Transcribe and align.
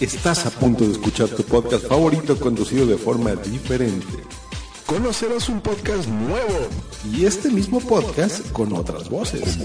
Estás 0.00 0.46
a 0.46 0.50
punto 0.50 0.86
de 0.86 0.92
escuchar 0.92 1.28
tu 1.28 1.42
podcast 1.42 1.86
favorito 1.86 2.34
conducido 2.40 2.86
de 2.86 2.96
forma 2.96 3.34
diferente. 3.34 4.06
Conocerás 4.86 5.50
un 5.50 5.60
podcast 5.60 6.08
nuevo 6.08 6.68
y 7.12 7.26
este 7.26 7.50
mismo 7.50 7.80
podcast 7.80 8.50
con 8.50 8.72
otras 8.72 9.10
voces. 9.10 9.58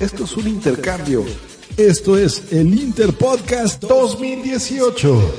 Esto 0.00 0.24
es 0.24 0.36
un 0.38 0.48
intercambio. 0.48 1.24
Esto 1.76 2.16
es 2.16 2.52
el 2.52 2.72
Interpodcast 2.72 3.82
2018. 3.82 5.34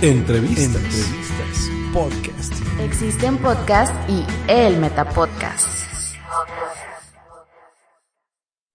Entrevistas. 0.00 0.82
Podcast. 1.92 2.54
Existen 2.80 3.36
podcasts 3.36 3.94
y 4.08 4.24
el 4.50 4.78
Metapodcast. 4.78 5.68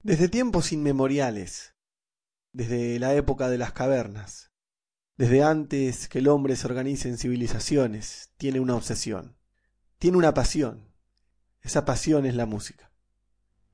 Desde 0.06 0.30
tiempos 0.30 0.72
inmemoriales, 0.72 1.74
desde 2.54 3.00
la 3.00 3.16
época 3.16 3.50
de 3.50 3.58
las 3.58 3.74
cavernas, 3.74 4.52
desde 5.18 5.42
antes 5.42 6.08
que 6.10 6.20
el 6.20 6.28
hombre 6.28 6.56
se 6.56 6.68
organice 6.68 7.10
en 7.10 7.18
civilizaciones, 7.18 8.32
tiene 8.38 8.60
una 8.60 8.76
obsesión, 8.76 9.36
tiene 9.98 10.18
una 10.18 10.32
pasión. 10.36 10.94
Esa 11.62 11.86
pasión 11.86 12.28
es 12.28 12.36
la 12.36 12.46
música. 12.46 12.92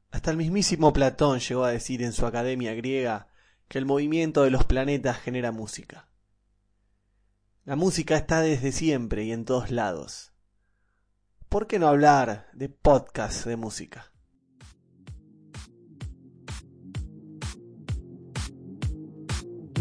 Hasta 0.09 0.31
el 0.31 0.37
mismísimo 0.37 0.93
Platón 0.93 1.39
llegó 1.39 1.65
a 1.65 1.71
decir 1.71 2.01
en 2.01 2.13
su 2.13 2.25
academia 2.25 2.73
griega 2.75 3.27
que 3.67 3.77
el 3.77 3.85
movimiento 3.85 4.43
de 4.43 4.51
los 4.51 4.63
planetas 4.63 5.19
genera 5.19 5.51
música. 5.51 6.07
La 7.65 7.75
música 7.75 8.15
está 8.15 8.39
desde 8.39 8.71
siempre 8.71 9.25
y 9.25 9.33
en 9.33 9.43
todos 9.43 9.69
lados. 9.69 10.31
¿Por 11.49 11.67
qué 11.67 11.77
no 11.77 11.89
hablar 11.89 12.47
de 12.53 12.69
podcast 12.69 13.45
de 13.45 13.57
música? 13.57 14.10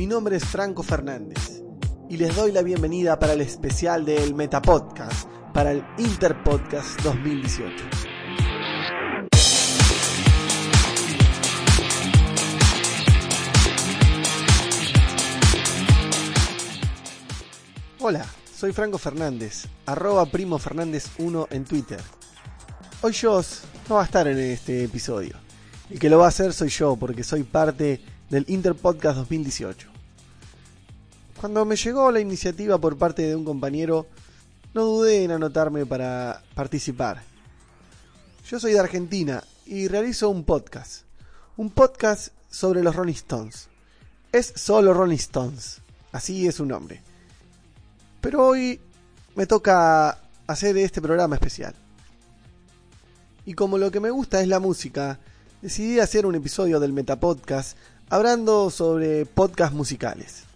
Mi 0.01 0.07
nombre 0.07 0.37
es 0.37 0.47
Franco 0.47 0.83
Fernández 0.83 1.63
y 2.09 2.17
les 2.17 2.35
doy 2.35 2.53
la 2.53 2.63
bienvenida 2.63 3.19
para 3.19 3.35
el 3.35 3.43
especial 3.43 4.07
del 4.07 4.35
Metapodcast 4.35 5.29
para 5.53 5.73
el 5.73 5.85
Interpodcast 5.99 7.03
2018. 7.03 7.85
Hola, 17.99 18.25
soy 18.57 18.73
Franco 18.73 18.97
Fernández, 18.97 19.67
arroba 19.85 20.25
primo 20.25 20.59
Fernández 20.59 21.11
1 21.19 21.49
en 21.51 21.65
Twitter. 21.67 22.01
Hoy 23.03 23.13
Joss 23.13 23.65
no 23.87 23.97
va 23.97 24.01
a 24.01 24.07
estar 24.07 24.27
en 24.29 24.39
este 24.39 24.83
episodio. 24.83 25.37
El 25.91 25.99
que 25.99 26.09
lo 26.09 26.17
va 26.17 26.25
a 26.25 26.29
hacer 26.29 26.55
soy 26.55 26.71
yo 26.71 26.97
porque 26.97 27.23
soy 27.23 27.43
parte 27.43 28.01
del 28.31 28.47
Interpodcast 28.49 29.19
2018. 29.19 29.90
Cuando 31.41 31.65
me 31.65 31.75
llegó 31.75 32.13
la 32.13 32.21
iniciativa 32.21 32.77
por 32.77 32.99
parte 32.99 33.23
de 33.23 33.35
un 33.35 33.47
compañero, 33.47 34.07
no 34.75 34.85
dudé 34.85 35.25
en 35.25 35.31
anotarme 35.31 35.87
para 35.87 36.43
participar. 36.55 37.23
Yo 38.47 38.61
soy 38.61 38.75
de 38.75 38.81
Argentina 38.81 39.43
y 39.65 39.89
realizo 39.89 40.29
un 40.29 40.45
podcast. 40.45 41.05
Un 41.57 41.71
podcast 41.71 42.29
sobre 42.51 42.83
los 42.83 42.95
Rolling 42.95 43.15
Stones. 43.15 43.69
Es 44.33 44.53
solo 44.55 44.93
Rolling 44.93 45.17
Stones. 45.17 45.79
Así 46.13 46.47
es 46.47 46.57
su 46.57 46.67
nombre. 46.67 47.01
Pero 48.21 48.47
hoy 48.47 48.79
me 49.35 49.47
toca 49.47 50.19
hacer 50.47 50.77
este 50.77 51.01
programa 51.01 51.37
especial. 51.37 51.75
Y 53.47 53.55
como 53.55 53.79
lo 53.79 53.91
que 53.91 54.01
me 54.01 54.11
gusta 54.11 54.43
es 54.43 54.49
la 54.49 54.61
música, 54.61 55.19
decidí 55.63 56.01
hacer 56.01 56.27
un 56.27 56.35
episodio 56.35 56.81
del 56.81 56.93
Metapodcast 56.93 57.79
hablando 58.11 58.69
sobre 58.69 59.25
podcasts 59.25 59.75
musicales. 59.75 60.50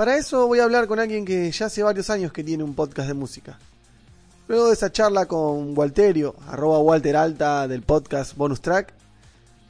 Para 0.00 0.16
eso 0.16 0.46
voy 0.46 0.60
a 0.60 0.64
hablar 0.64 0.86
con 0.86 0.98
alguien 0.98 1.26
que 1.26 1.52
ya 1.52 1.66
hace 1.66 1.82
varios 1.82 2.08
años 2.08 2.32
que 2.32 2.42
tiene 2.42 2.64
un 2.64 2.72
podcast 2.72 3.06
de 3.06 3.12
música. 3.12 3.58
Luego 4.48 4.68
de 4.68 4.72
esa 4.72 4.90
charla 4.90 5.26
con 5.26 5.76
Walterio, 5.76 6.36
arroba 6.48 6.78
Walter 6.78 7.16
Alta 7.16 7.68
del 7.68 7.82
podcast 7.82 8.34
Bonus 8.34 8.62
Track, 8.62 8.94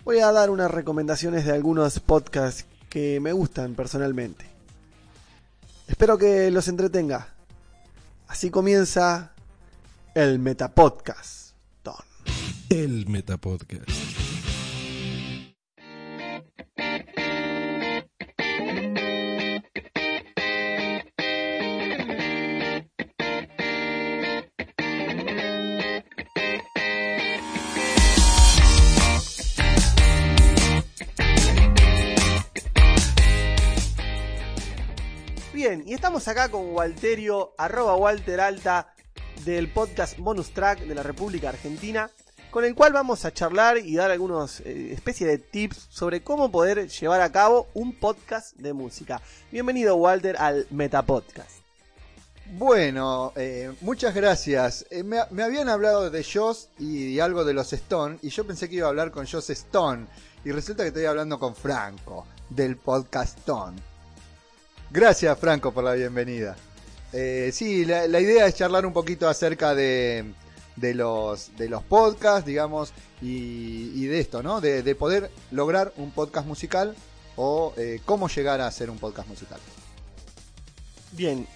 voy 0.04 0.20
a 0.20 0.30
dar 0.30 0.50
unas 0.50 0.70
recomendaciones 0.70 1.44
de 1.46 1.50
algunos 1.50 1.98
podcasts 1.98 2.64
que 2.88 3.18
me 3.18 3.32
gustan 3.32 3.74
personalmente. 3.74 4.46
Espero 5.88 6.16
que 6.16 6.48
los 6.52 6.68
entretenga. 6.68 7.26
Así 8.28 8.50
comienza 8.50 9.32
el 10.14 10.38
Metapodcast. 10.38 11.54
Ton. 11.82 12.04
El 12.68 13.08
Metapodcast. 13.08 14.19
Estamos 36.10 36.26
acá 36.26 36.48
con 36.48 36.74
Walterio, 36.74 37.54
arroba 37.56 37.94
Walter 37.94 38.40
Alta, 38.40 38.92
del 39.44 39.72
podcast 39.72 40.18
Bonus 40.18 40.50
Track 40.50 40.80
de 40.80 40.94
la 40.96 41.04
República 41.04 41.50
Argentina, 41.50 42.10
con 42.50 42.64
el 42.64 42.74
cual 42.74 42.92
vamos 42.92 43.24
a 43.24 43.32
charlar 43.32 43.78
y 43.78 43.94
dar 43.94 44.10
algunos 44.10 44.58
eh, 44.62 44.92
especie 44.92 45.24
de 45.24 45.38
tips 45.38 45.86
sobre 45.88 46.24
cómo 46.24 46.50
poder 46.50 46.88
llevar 46.88 47.20
a 47.20 47.30
cabo 47.30 47.68
un 47.74 47.94
podcast 47.94 48.56
de 48.56 48.72
música. 48.72 49.22
Bienvenido 49.52 49.94
Walter 49.94 50.36
al 50.36 50.66
Metapodcast. 50.70 51.60
Bueno, 52.54 53.32
eh, 53.36 53.72
muchas 53.80 54.12
gracias. 54.12 54.86
Eh, 54.90 55.04
me, 55.04 55.20
habían 55.44 55.68
hablado 55.68 56.10
de 56.10 56.24
Joss 56.24 56.70
y 56.76 57.20
algo 57.20 57.44
de 57.44 57.54
los 57.54 57.72
Stone, 57.72 58.18
y 58.20 58.30
yo 58.30 58.44
pensé 58.44 58.68
que 58.68 58.74
iba 58.74 58.86
a 58.86 58.90
hablar 58.90 59.12
con 59.12 59.28
Joss 59.28 59.50
Stone, 59.50 60.08
y 60.44 60.50
resulta 60.50 60.82
que 60.82 60.88
estoy 60.88 61.04
hablando 61.04 61.38
con 61.38 61.54
Franco, 61.54 62.26
del 62.48 62.78
podcast 62.78 63.38
Stone. 63.38 63.89
Gracias, 64.90 65.38
Franco, 65.38 65.72
por 65.72 65.84
la 65.84 65.92
bienvenida. 65.92 66.56
Eh, 67.12 67.50
sí, 67.52 67.84
la, 67.84 68.08
la 68.08 68.20
idea 68.20 68.46
es 68.46 68.54
charlar 68.54 68.84
un 68.84 68.92
poquito 68.92 69.28
acerca 69.28 69.74
de, 69.74 70.32
de 70.76 70.94
los, 70.94 71.56
de 71.56 71.68
los 71.68 71.82
podcasts, 71.84 72.44
digamos, 72.44 72.92
y, 73.22 73.92
y 73.94 74.06
de 74.06 74.20
esto, 74.20 74.42
¿no? 74.42 74.60
De, 74.60 74.82
de 74.82 74.94
poder 74.94 75.30
lograr 75.52 75.92
un 75.96 76.10
podcast 76.10 76.46
musical 76.46 76.96
o 77.36 77.72
eh, 77.76 78.00
cómo 78.04 78.28
llegar 78.28 78.60
a 78.60 78.66
hacer 78.66 78.90
un 78.90 78.98
podcast 78.98 79.28
musical. 79.28 79.60
Bien. 81.12 81.46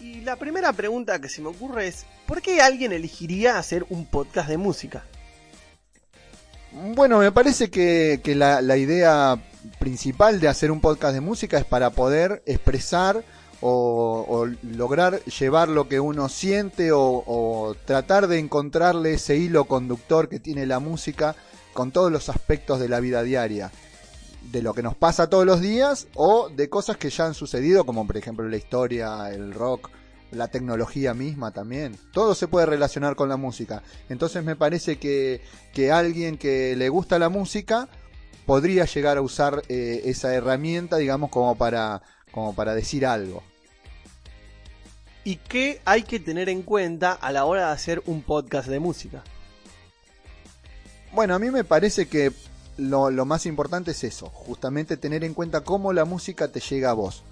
Y 0.00 0.20
la 0.22 0.36
primera 0.36 0.72
pregunta 0.72 1.20
que 1.20 1.28
se 1.28 1.40
me 1.40 1.48
ocurre 1.48 1.88
es, 1.88 2.06
¿por 2.26 2.42
qué 2.42 2.60
alguien 2.60 2.92
elegiría 2.92 3.58
hacer 3.58 3.86
un 3.88 4.04
podcast 4.04 4.48
de 4.48 4.56
música? 4.56 5.04
Bueno, 6.72 7.18
me 7.18 7.32
parece 7.32 7.70
que, 7.70 8.20
que 8.22 8.34
la, 8.34 8.60
la 8.60 8.76
idea 8.76 9.40
principal 9.78 10.40
de 10.40 10.48
hacer 10.48 10.70
un 10.70 10.80
podcast 10.80 11.14
de 11.14 11.20
música 11.20 11.58
es 11.58 11.64
para 11.64 11.90
poder 11.90 12.42
expresar 12.46 13.24
o, 13.60 14.24
o 14.28 14.46
lograr 14.62 15.22
llevar 15.24 15.68
lo 15.68 15.88
que 15.88 16.00
uno 16.00 16.28
siente 16.28 16.92
o, 16.92 17.24
o 17.26 17.74
tratar 17.84 18.28
de 18.28 18.38
encontrarle 18.38 19.14
ese 19.14 19.36
hilo 19.36 19.64
conductor 19.64 20.28
que 20.28 20.40
tiene 20.40 20.66
la 20.66 20.78
música 20.78 21.36
con 21.72 21.90
todos 21.92 22.12
los 22.12 22.28
aspectos 22.28 22.80
de 22.80 22.88
la 22.88 23.00
vida 23.00 23.22
diaria 23.22 23.70
de 24.50 24.62
lo 24.62 24.74
que 24.74 24.82
nos 24.82 24.94
pasa 24.94 25.28
todos 25.28 25.44
los 25.44 25.60
días 25.60 26.08
o 26.14 26.48
de 26.48 26.68
cosas 26.68 26.96
que 26.96 27.10
ya 27.10 27.26
han 27.26 27.34
sucedido, 27.34 27.84
como 27.84 28.06
por 28.06 28.16
ejemplo 28.16 28.48
la 28.48 28.56
historia, 28.56 29.30
el 29.30 29.52
rock, 29.52 29.90
la 30.30 30.48
tecnología 30.48 31.14
misma 31.14 31.52
también. 31.52 31.96
Todo 32.12 32.34
se 32.34 32.48
puede 32.48 32.66
relacionar 32.66 33.16
con 33.16 33.28
la 33.28 33.36
música. 33.36 33.82
Entonces 34.08 34.44
me 34.44 34.56
parece 34.56 34.98
que, 34.98 35.40
que 35.72 35.90
alguien 35.90 36.38
que 36.38 36.76
le 36.76 36.88
gusta 36.88 37.18
la 37.18 37.28
música 37.28 37.88
podría 38.46 38.84
llegar 38.84 39.18
a 39.18 39.22
usar 39.22 39.62
eh, 39.68 40.02
esa 40.04 40.32
herramienta, 40.32 40.96
digamos, 40.96 41.30
como 41.30 41.56
para, 41.56 42.02
como 42.30 42.54
para 42.54 42.74
decir 42.74 43.04
algo. 43.04 43.42
¿Y 45.24 45.36
qué 45.36 45.82
hay 45.84 46.04
que 46.04 46.20
tener 46.20 46.48
en 46.48 46.62
cuenta 46.62 47.12
a 47.12 47.32
la 47.32 47.44
hora 47.44 47.66
de 47.66 47.72
hacer 47.72 48.02
un 48.06 48.22
podcast 48.22 48.68
de 48.68 48.78
música? 48.78 49.24
Bueno, 51.12 51.34
a 51.34 51.38
mí 51.40 51.50
me 51.50 51.64
parece 51.64 52.06
que 52.06 52.32
lo, 52.76 53.10
lo 53.10 53.24
más 53.24 53.44
importante 53.46 53.90
es 53.90 54.04
eso, 54.04 54.26
justamente 54.26 54.96
tener 54.96 55.24
en 55.24 55.34
cuenta 55.34 55.62
cómo 55.62 55.92
la 55.92 56.04
música 56.04 56.48
te 56.48 56.60
llega 56.60 56.90
a 56.90 56.94
vos, 56.94 57.24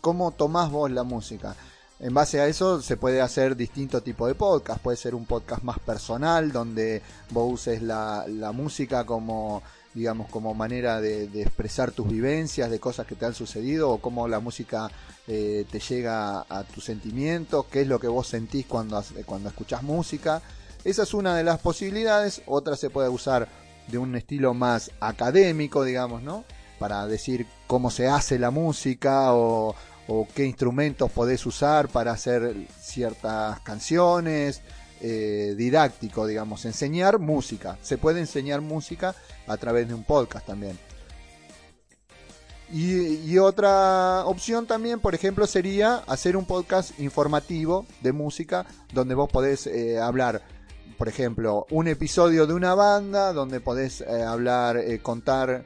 cómo 0.00 0.30
tomás 0.30 0.70
vos 0.70 0.90
la 0.90 1.02
música. 1.02 1.56
En 1.98 2.14
base 2.14 2.40
a 2.40 2.46
eso 2.46 2.80
se 2.80 2.96
puede 2.96 3.20
hacer 3.20 3.56
distinto 3.56 4.02
tipo 4.02 4.26
de 4.26 4.34
podcast. 4.34 4.80
Puede 4.80 4.96
ser 4.96 5.14
un 5.14 5.26
podcast 5.26 5.62
más 5.62 5.78
personal, 5.80 6.50
donde 6.50 7.02
vos 7.28 7.52
uses 7.52 7.82
la, 7.82 8.24
la 8.26 8.52
música 8.52 9.04
como, 9.04 9.62
digamos, 9.94 10.28
como 10.28 10.54
manera 10.54 11.00
de, 11.00 11.24
expresar 11.42 11.90
tus 11.90 12.08
vivencias, 12.08 12.70
de 12.70 12.78
cosas 12.78 13.06
que 13.06 13.16
te 13.16 13.26
han 13.26 13.34
sucedido, 13.34 13.90
o 13.90 13.98
cómo 13.98 14.28
la 14.28 14.40
música 14.40 14.90
eh, 15.26 15.64
te 15.70 15.80
llega 15.80 16.44
a, 16.48 16.64
tus 16.64 16.84
sentimientos, 16.84 17.66
qué 17.66 17.82
es 17.82 17.88
lo 17.88 17.98
que 17.98 18.08
vos 18.08 18.26
sentís 18.28 18.66
cuando, 18.66 19.02
cuando 19.26 19.48
escuchás 19.48 19.82
música. 19.82 20.42
Esa 20.84 21.02
es 21.02 21.14
una 21.14 21.36
de 21.36 21.44
las 21.44 21.60
posibilidades. 21.60 22.42
Otra 22.46 22.76
se 22.76 22.90
puede 22.90 23.08
usar 23.08 23.48
de 23.88 23.98
un 23.98 24.14
estilo 24.14 24.54
más 24.54 24.92
académico, 25.00 25.84
digamos, 25.84 26.22
¿no? 26.22 26.44
Para 26.78 27.06
decir 27.06 27.46
cómo 27.66 27.90
se 27.90 28.08
hace 28.08 28.38
la 28.38 28.50
música 28.50 29.34
o, 29.34 29.74
o 30.06 30.26
qué 30.34 30.44
instrumentos 30.44 31.10
podés 31.10 31.44
usar 31.46 31.88
para 31.88 32.12
hacer 32.12 32.66
ciertas 32.80 33.60
canciones, 33.60 34.62
eh, 35.02 35.54
didáctico, 35.56 36.26
digamos, 36.26 36.66
enseñar 36.66 37.18
música. 37.18 37.78
Se 37.80 37.96
puede 37.96 38.20
enseñar 38.20 38.60
música 38.60 39.14
a 39.46 39.56
través 39.56 39.88
de 39.88 39.94
un 39.94 40.04
podcast 40.04 40.46
también. 40.46 40.78
Y, 42.72 43.38
otra 43.38 44.24
opción 44.26 44.66
también, 44.66 45.00
por 45.00 45.14
ejemplo, 45.14 45.46
sería 45.46 45.96
hacer 46.06 46.36
un 46.36 46.44
podcast 46.44 47.00
informativo 47.00 47.86
de 48.02 48.12
música 48.12 48.66
donde 48.92 49.14
vos 49.14 49.28
podés 49.28 49.66
eh, 49.66 49.98
hablar, 49.98 50.42
por 50.98 51.08
ejemplo, 51.08 51.66
un 51.70 51.88
episodio 51.88 52.46
de 52.46 52.54
una 52.54 52.74
banda, 52.74 53.32
donde 53.32 53.58
podés 53.58 54.02
eh, 54.02 54.22
hablar, 54.22 54.78
contar 55.02 55.64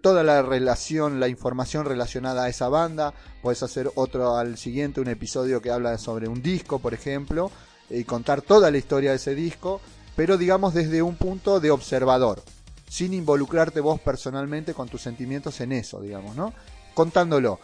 toda 0.00 0.22
la 0.22 0.42
relación, 0.42 1.20
la 1.20 1.28
información 1.28 1.84
relacionada 1.84 2.44
a 2.44 2.48
esa 2.48 2.68
banda. 2.68 3.12
Puedes 3.42 3.62
hacer 3.62 3.90
otro 3.96 4.36
al 4.36 4.56
siguiente, 4.56 5.00
un 5.00 5.08
episodio 5.08 5.60
que 5.60 5.70
habla 5.70 5.98
sobre 5.98 6.28
un 6.28 6.40
disco, 6.40 6.78
por 6.78 6.94
ejemplo, 6.94 7.50
y 7.90 8.04
contar 8.04 8.42
toda 8.42 8.70
la 8.70 8.78
historia 8.78 9.10
de 9.10 9.16
ese 9.16 9.34
disco, 9.34 9.80
pero 10.14 10.36
digamos 10.36 10.74
desde 10.74 11.02
un 11.02 11.16
punto 11.16 11.60
de 11.60 11.70
observador, 11.70 12.42
sin 12.88 13.12
involucrarte 13.12 13.80
vos 13.80 14.00
personalmente 14.00 14.74
con 14.74 14.88
tus 14.88 15.02
sentimientos 15.02 15.60
en 15.60 15.72
eso, 15.72 16.00
digamos, 16.00 16.36
¿no? 16.36 16.52
Contándolo. 16.94 17.60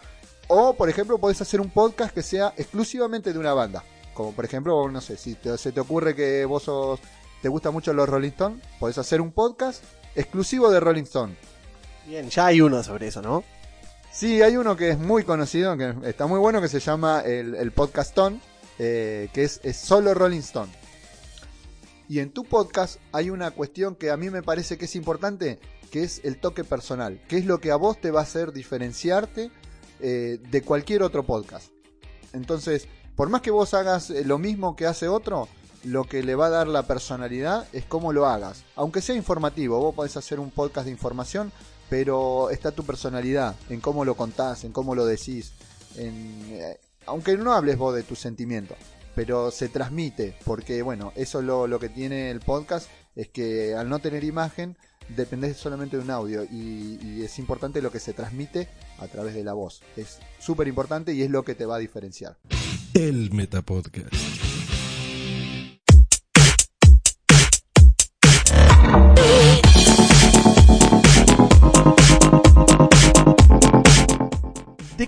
O, 0.48 0.74
por 0.74 0.88
ejemplo, 0.88 1.18
podés 1.18 1.40
hacer 1.40 1.60
un 1.60 1.70
podcast 1.70 2.12
que 2.12 2.22
sea 2.22 2.52
exclusivamente 2.56 3.32
de 3.32 3.38
una 3.38 3.54
banda. 3.54 3.84
Como 4.12 4.32
por 4.32 4.44
ejemplo, 4.44 4.90
no 4.90 5.00
sé, 5.00 5.16
si 5.16 5.34
te, 5.34 5.56
se 5.56 5.72
te 5.72 5.80
ocurre 5.80 6.14
que 6.14 6.44
vos 6.44 6.64
sos, 6.64 7.00
te 7.40 7.48
gusta 7.48 7.70
mucho 7.70 7.94
los 7.94 8.08
Rolling 8.08 8.30
Stones, 8.30 8.62
podés 8.78 8.98
hacer 8.98 9.20
un 9.20 9.32
podcast 9.32 9.82
exclusivo 10.14 10.70
de 10.70 10.80
Rolling 10.80 11.04
Stone 11.04 11.34
Bien, 12.06 12.28
ya 12.28 12.46
hay 12.46 12.60
uno 12.60 12.82
sobre 12.82 13.08
eso, 13.08 13.22
¿no? 13.22 13.44
Sí, 14.10 14.42
hay 14.42 14.56
uno 14.56 14.76
que 14.76 14.90
es 14.90 14.98
muy 14.98 15.24
conocido, 15.24 15.76
que 15.76 15.94
está 16.04 16.26
muy 16.26 16.38
bueno, 16.38 16.60
que 16.60 16.68
se 16.68 16.80
llama 16.80 17.20
el, 17.20 17.54
el 17.54 17.72
Podcastón, 17.72 18.40
eh, 18.78 19.28
que 19.32 19.44
es, 19.44 19.60
solo 19.76 20.14
Rolling 20.14 20.40
Stone. 20.40 20.72
Y 22.08 22.18
en 22.18 22.30
tu 22.30 22.44
podcast 22.44 22.98
hay 23.12 23.30
una 23.30 23.50
cuestión 23.52 23.94
que 23.94 24.10
a 24.10 24.16
mí 24.16 24.30
me 24.30 24.42
parece 24.42 24.76
que 24.76 24.84
es 24.86 24.96
importante, 24.96 25.58
que 25.90 26.02
es 26.02 26.20
el 26.24 26.38
toque 26.38 26.64
personal, 26.64 27.20
que 27.28 27.38
es 27.38 27.46
lo 27.46 27.60
que 27.60 27.70
a 27.70 27.76
vos 27.76 28.00
te 28.00 28.10
va 28.10 28.20
a 28.20 28.24
hacer 28.24 28.52
diferenciarte 28.52 29.50
eh, 30.00 30.38
de 30.50 30.62
cualquier 30.62 31.02
otro 31.02 31.24
podcast. 31.24 31.70
Entonces, 32.32 32.88
por 33.16 33.28
más 33.28 33.40
que 33.40 33.50
vos 33.50 33.74
hagas 33.74 34.10
eh, 34.10 34.24
lo 34.24 34.38
mismo 34.38 34.74
que 34.76 34.86
hace 34.86 35.08
otro, 35.08 35.48
lo 35.84 36.04
que 36.04 36.22
le 36.22 36.34
va 36.34 36.46
a 36.46 36.50
dar 36.50 36.68
la 36.68 36.86
personalidad 36.86 37.66
es 37.72 37.84
cómo 37.84 38.12
lo 38.12 38.26
hagas. 38.26 38.64
Aunque 38.76 39.00
sea 39.00 39.16
informativo, 39.16 39.78
vos 39.78 39.94
podés 39.94 40.16
hacer 40.16 40.40
un 40.40 40.50
podcast 40.50 40.86
de 40.86 40.92
información, 40.92 41.52
pero 41.88 42.50
está 42.50 42.72
tu 42.72 42.84
personalidad, 42.84 43.54
en 43.68 43.80
cómo 43.80 44.04
lo 44.04 44.16
contás, 44.16 44.64
en 44.64 44.72
cómo 44.72 44.94
lo 44.94 45.04
decís, 45.04 45.52
en, 45.96 46.58
aunque 47.06 47.36
no 47.36 47.52
hables 47.52 47.78
vos 47.78 47.94
de 47.94 48.02
tus 48.02 48.18
sentimientos, 48.18 48.78
pero 49.14 49.50
se 49.50 49.68
transmite, 49.68 50.36
porque 50.44 50.82
bueno, 50.82 51.12
eso 51.16 51.40
es 51.40 51.44
lo, 51.44 51.66
lo, 51.66 51.78
que 51.78 51.88
tiene 51.88 52.30
el 52.30 52.40
podcast, 52.40 52.88
es 53.16 53.28
que 53.28 53.74
al 53.74 53.88
no 53.88 53.98
tener 53.98 54.24
imagen, 54.24 54.76
dependés 55.08 55.56
solamente 55.56 55.96
de 55.96 56.02
un 56.02 56.10
audio 56.10 56.44
y, 56.44 56.98
y 57.02 57.22
es 57.22 57.38
importante 57.38 57.82
lo 57.82 57.90
que 57.90 58.00
se 58.00 58.12
transmite 58.12 58.68
a 58.98 59.08
través 59.08 59.34
de 59.34 59.44
la 59.44 59.52
voz. 59.52 59.82
Es 59.96 60.18
súper 60.38 60.68
importante 60.68 61.12
y 61.14 61.22
es 61.22 61.30
lo 61.30 61.44
que 61.44 61.54
te 61.54 61.66
va 61.66 61.76
a 61.76 61.78
diferenciar. 61.78 62.36
El 62.94 63.32
Metapodcast. 63.32 64.41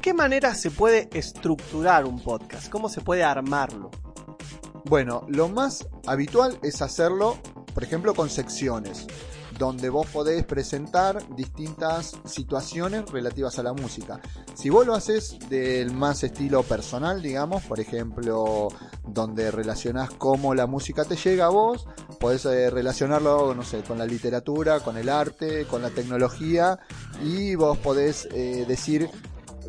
Qué 0.05 0.13
manera 0.13 0.55
se 0.55 0.71
puede 0.71 1.09
estructurar 1.15 2.05
un 2.05 2.21
podcast? 2.21 2.69
¿Cómo 2.69 2.91
se 2.91 3.01
puede 3.01 3.25
armarlo? 3.25 3.91
Bueno, 4.85 5.25
lo 5.29 5.49
más 5.49 5.89
habitual 6.07 6.59
es 6.63 6.83
hacerlo, 6.83 7.39
por 7.73 7.85
ejemplo, 7.85 8.13
con 8.13 8.29
secciones, 8.29 9.07
donde 9.59 9.89
vos 9.89 10.07
podés 10.09 10.45
presentar 10.45 11.27
distintas 11.35 12.19
situaciones 12.27 13.11
relativas 13.11 13.59
a 13.59 13.63
la 13.63 13.73
música. 13.73 14.21
Si 14.53 14.69
vos 14.69 14.87
lo 14.87 14.95
haces 14.95 15.39
del 15.49 15.95
más 15.95 16.23
estilo 16.23 16.63
personal, 16.65 17.23
digamos, 17.23 17.63
por 17.63 17.81
ejemplo, 17.81 18.69
donde 19.09 19.51
relacionás 19.51 20.11
cómo 20.11 20.55
la 20.55 20.67
música 20.67 21.07
te 21.07 21.17
llega 21.17 21.47
a 21.47 21.49
vos, 21.49 21.87
podés 22.21 22.45
eh, 22.45 22.69
relacionarlo, 22.69 23.55
no 23.55 23.63
sé, 23.63 23.81
con 23.81 23.97
la 23.97 24.05
literatura, 24.05 24.81
con 24.81 24.99
el 24.99 25.09
arte, 25.09 25.65
con 25.65 25.81
la 25.81 25.89
tecnología, 25.89 26.79
y 27.23 27.55
vos 27.55 27.79
podés 27.79 28.29
eh, 28.33 28.67
decir 28.69 29.09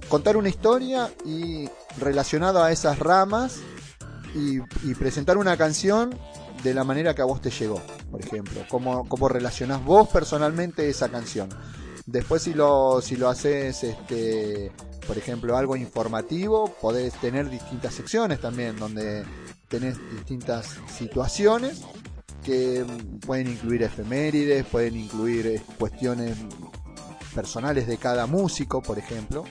contar 0.10 0.38
una 0.38 0.50
historia 0.50 1.10
y 1.26 1.70
relacionado 2.00 2.64
a 2.64 2.72
esas 2.72 3.00
ramas 3.00 3.60
y, 4.34 4.58
y, 4.84 4.96
presentar 4.96 5.38
una 5.38 5.56
canción 5.58 6.18
de 6.64 6.74
la 6.74 6.84
manera 6.84 7.14
que 7.14 7.22
a 7.22 7.26
vos 7.26 7.42
te 7.42 7.52
llegó, 7.52 7.82
por 8.12 8.22
ejemplo, 8.22 8.62
cómo, 8.70 9.08
cómo 9.08 9.30
relacionás 9.30 9.84
vos 9.84 10.10
personalmente 10.10 10.90
esa 10.90 11.10
canción. 11.10 11.50
Después 12.06 12.44
si 12.44 12.54
lo, 12.54 13.02
si 13.02 13.16
lo 13.16 13.30
haces, 13.30 13.84
este, 13.84 14.72
por 15.08 15.18
ejemplo, 15.18 15.58
algo 15.58 15.76
informativo, 15.76 16.76
podés 16.82 17.14
tener 17.16 17.50
distintas 17.50 17.94
secciones 17.94 18.40
también, 18.40 18.78
donde 18.78 19.24
tenés 19.68 19.98
distintas 20.12 20.76
situaciones 20.96 21.82
que 22.44 22.86
pueden 23.26 23.48
incluir 23.48 23.84
efemérides, 23.84 24.66
pueden 24.66 24.96
incluir 24.98 25.48
eh, 25.48 25.62
cuestiones 25.80 26.38
personales 27.34 27.88
de 27.88 27.98
cada 27.98 28.28
músico, 28.28 28.82
por 28.82 29.00
ejemplo. 29.00 29.44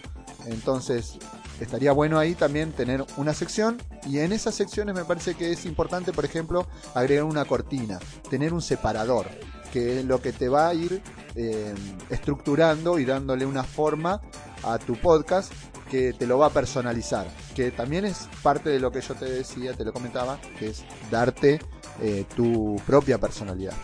Entonces, 0.47 1.19
estaría 1.61 1.93
bueno 1.93 2.19
ahí 2.19 2.35
también 2.35 2.73
tener 2.73 3.05
una 3.17 3.35
sección 3.35 3.81
y 4.07 4.19
en 4.19 4.33
esas 4.33 4.55
secciones 4.55 4.95
me 4.95 5.05
parece 5.05 5.35
que 5.35 5.53
es 5.53 5.65
importante, 5.65 6.13
por 6.13 6.25
ejemplo, 6.25 6.67
agregar 6.95 7.25
una 7.25 7.45
cortina, 7.45 7.99
tener 8.29 8.53
un 8.53 8.63
separador, 8.63 9.27
que 9.73 10.01
es 10.01 10.05
lo 10.05 10.21
que 10.21 10.33
te 10.33 10.49
va 10.49 10.69
a 10.69 10.75
ir 10.75 11.03
eh, 11.35 11.75
estructurando 12.11 12.99
y 12.99 13.05
dándole 13.05 13.47
una 13.47 13.65
forma 13.65 14.21
a 14.63 14.79
tu 14.79 14.97
podcast 14.97 15.53
que 15.91 16.13
te 16.13 16.27
lo 16.27 16.39
va 16.39 16.47
a 16.47 16.51
personalizar, 16.51 17.27
que 17.55 17.71
también 17.71 18.05
es 18.05 18.29
parte 18.43 18.71
de 18.71 18.81
lo 18.81 18.91
que 18.91 19.01
yo 19.01 19.15
te 19.15 19.27
decía, 19.27 19.75
te 19.75 19.85
lo 19.85 19.93
comentaba, 19.93 20.41
que 20.59 20.69
es 20.69 20.85
darte 21.11 21.61
eh, 22.01 22.25
tu 22.35 22.77
propia 22.87 23.19
personalidad. 23.19 23.75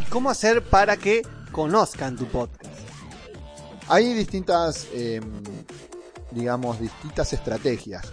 ¿Y 0.00 0.04
cómo 0.10 0.30
hacer 0.30 0.62
para 0.62 0.96
que 0.96 1.22
conozcan 1.52 2.16
tu 2.16 2.26
podcast? 2.26 2.67
Hay 3.88 4.12
distintas, 4.12 4.86
eh, 4.92 5.20
digamos, 6.30 6.78
distintas 6.80 7.32
estrategias. 7.32 8.12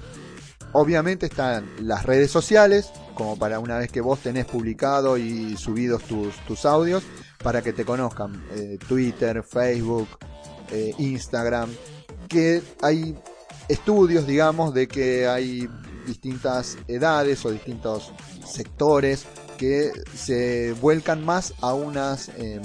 Obviamente 0.71 1.25
están 1.25 1.69
las 1.81 2.05
redes 2.05 2.31
sociales, 2.31 2.91
como 3.13 3.37
para 3.37 3.59
una 3.59 3.77
vez 3.77 3.91
que 3.91 4.01
vos 4.01 4.19
tenés 4.19 4.45
publicado 4.45 5.17
y 5.17 5.55
subidos 5.57 6.03
tus, 6.03 6.35
tus 6.45 6.65
audios, 6.65 7.03
para 7.43 7.61
que 7.61 7.73
te 7.73 7.85
conozcan. 7.85 8.43
Eh, 8.51 8.77
Twitter, 8.87 9.43
Facebook, 9.43 10.07
eh, 10.71 10.93
Instagram, 10.97 11.69
que 12.27 12.61
hay 12.81 13.17
estudios, 13.67 14.27
digamos, 14.27 14.73
de 14.73 14.87
que 14.87 15.27
hay 15.27 15.69
distintas 16.05 16.77
edades 16.87 17.45
o 17.45 17.51
distintos 17.51 18.13
sectores 18.45 19.25
que 19.57 19.91
se 20.13 20.73
vuelcan 20.73 21.23
más 21.23 21.53
a 21.61 21.73
unas, 21.73 22.29
em, 22.37 22.61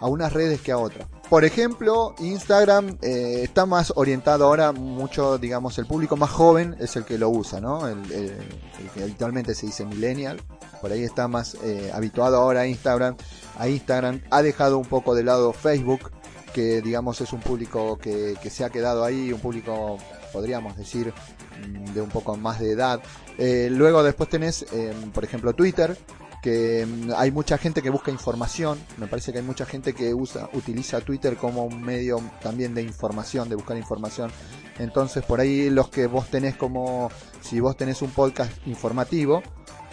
a 0.00 0.06
unas 0.06 0.32
redes 0.32 0.60
que 0.60 0.72
a 0.72 0.78
otras. 0.78 1.08
Por 1.28 1.44
ejemplo, 1.44 2.14
Instagram 2.20 2.96
eh, 3.02 3.40
está 3.42 3.66
más 3.66 3.92
orientado 3.96 4.46
ahora 4.46 4.72
mucho, 4.72 5.36
digamos, 5.36 5.78
el 5.78 5.84
público 5.84 6.16
más 6.16 6.30
joven 6.30 6.74
es 6.80 6.96
el 6.96 7.04
que 7.04 7.18
lo 7.18 7.28
usa, 7.28 7.60
¿no? 7.60 7.86
El, 7.86 8.00
que 8.94 9.02
habitualmente 9.02 9.54
se 9.54 9.66
dice 9.66 9.84
millennial. 9.84 10.40
Por 10.80 10.90
ahí 10.90 11.02
está 11.02 11.28
más 11.28 11.54
eh, 11.62 11.90
habituado 11.92 12.38
ahora 12.38 12.60
a 12.60 12.66
Instagram. 12.66 13.14
A 13.58 13.68
Instagram 13.68 14.22
ha 14.30 14.40
dejado 14.40 14.78
un 14.78 14.86
poco 14.86 15.14
de 15.14 15.22
lado 15.22 15.52
Facebook, 15.52 16.10
que 16.54 16.80
digamos 16.80 17.20
es 17.20 17.34
un 17.34 17.40
público 17.40 17.98
que, 17.98 18.36
que 18.42 18.48
se 18.48 18.64
ha 18.64 18.70
quedado 18.70 19.04
ahí, 19.04 19.30
un 19.30 19.40
público, 19.40 19.98
podríamos 20.32 20.78
decir, 20.78 21.12
mm, 21.60 21.92
de 21.92 22.00
un 22.00 22.08
poco 22.08 22.38
más 22.38 22.58
de 22.58 22.72
edad. 22.72 23.02
Eh, 23.36 23.68
luego 23.70 24.02
después 24.02 24.30
tenés, 24.30 24.64
eh, 24.72 24.94
por 25.12 25.24
ejemplo, 25.24 25.52
Twitter, 25.52 25.94
mm, 26.86 27.12
hay 27.16 27.30
mucha 27.30 27.58
gente 27.58 27.82
que 27.82 27.90
busca 27.90 28.10
información. 28.10 28.78
Me 28.96 29.06
parece 29.06 29.32
que 29.32 29.38
hay 29.38 29.44
mucha 29.44 29.66
gente 29.66 29.92
que 29.94 30.14
usa, 30.14 30.48
utiliza 30.52 31.00
Twitter 31.00 31.36
como 31.36 31.64
un 31.64 31.82
medio 31.82 32.20
también 32.42 32.74
de 32.74 32.82
información, 32.82 33.48
de 33.48 33.56
buscar 33.56 33.76
información. 33.76 34.30
Entonces, 34.78 35.24
por 35.24 35.40
ahí 35.40 35.70
los 35.70 35.88
que 35.88 36.06
vos 36.06 36.28
tenés 36.28 36.54
como, 36.56 37.10
si 37.40 37.60
vos 37.60 37.76
tenés 37.76 38.02
un 38.02 38.10
podcast 38.10 38.52
informativo, 38.66 39.42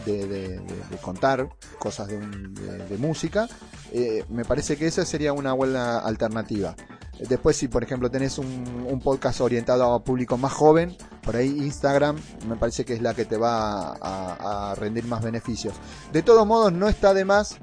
de, 0.05 0.27
de- 0.27 0.61
contar 1.01 1.49
cosas 1.79 2.07
de, 2.07 2.17
un- 2.17 2.53
música, 2.97 3.47
eh, 3.91 4.23
me 4.29 4.45
parece 4.45 4.77
que 4.77 4.85
esa 4.87 5.03
sería 5.05 5.33
una 5.33 5.53
buena 5.53 5.97
alternativa. 5.99 6.75
Después, 7.19 7.55
si 7.55 7.67
por 7.67 7.83
ejemplo 7.83 8.11
tenés 8.11 8.37
un, 8.37 8.99
podcast 9.03 9.41
orientado 9.41 9.93
a 9.93 10.03
público 10.03 10.37
más 10.37 10.53
joven, 10.53 10.95
por 11.21 11.35
ahí 11.35 11.47
Instagram 11.47 12.17
me 12.47 12.55
parece 12.55 12.85
que 12.85 12.93
es 12.93 13.01
la 13.01 13.13
que 13.13 13.25
te 13.25 13.37
va 13.37 13.93
a, 14.01 14.71
a 14.71 14.75
rendir 14.75 15.05
más 15.05 15.23
beneficios. 15.23 15.75
De 16.11 16.23
todos 16.23 16.45
modos, 16.47 16.73
no 16.73 16.87
está 16.87 17.13
de 17.13 17.25
más 17.25 17.57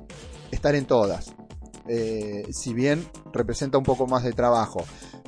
estar 0.51 0.75
en 0.75 0.87
todas. 0.87 1.35
Eh, 1.89 2.47
si 2.53 2.75
bien 2.75 3.07
representa 3.33 3.79
un 3.79 3.85
poco 3.85 4.07
más 4.07 4.23
de 4.23 4.33
trabajo. 4.33 4.85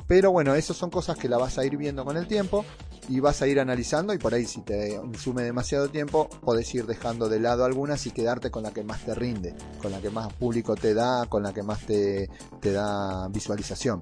Pero 0.07 0.31
bueno, 0.31 0.53
esas 0.55 0.77
son 0.77 0.89
cosas 0.89 1.17
que 1.17 1.27
la 1.27 1.37
vas 1.37 1.57
a 1.57 1.65
ir 1.65 1.77
viendo 1.77 2.05
con 2.05 2.15
el 2.15 2.27
tiempo 2.27 2.63
y 3.09 3.19
vas 3.19 3.41
a 3.41 3.47
ir 3.47 3.59
analizando 3.59 4.13
y 4.13 4.17
por 4.17 4.33
ahí 4.33 4.45
si 4.45 4.61
te 4.61 4.93
insume 4.93 5.43
demasiado 5.43 5.89
tiempo, 5.89 6.29
podés 6.41 6.73
ir 6.73 6.85
dejando 6.85 7.29
de 7.29 7.39
lado 7.39 7.65
algunas 7.65 8.05
y 8.05 8.11
quedarte 8.11 8.51
con 8.51 8.63
la 8.63 8.71
que 8.71 8.83
más 8.83 9.03
te 9.05 9.13
rinde, 9.15 9.55
con 9.81 9.91
la 9.91 10.01
que 10.01 10.09
más 10.09 10.33
público 10.33 10.75
te 10.75 10.93
da, 10.93 11.25
con 11.27 11.43
la 11.43 11.53
que 11.53 11.63
más 11.63 11.85
te, 11.85 12.29
te 12.61 12.71
da 12.71 13.27
visualización. 13.29 14.01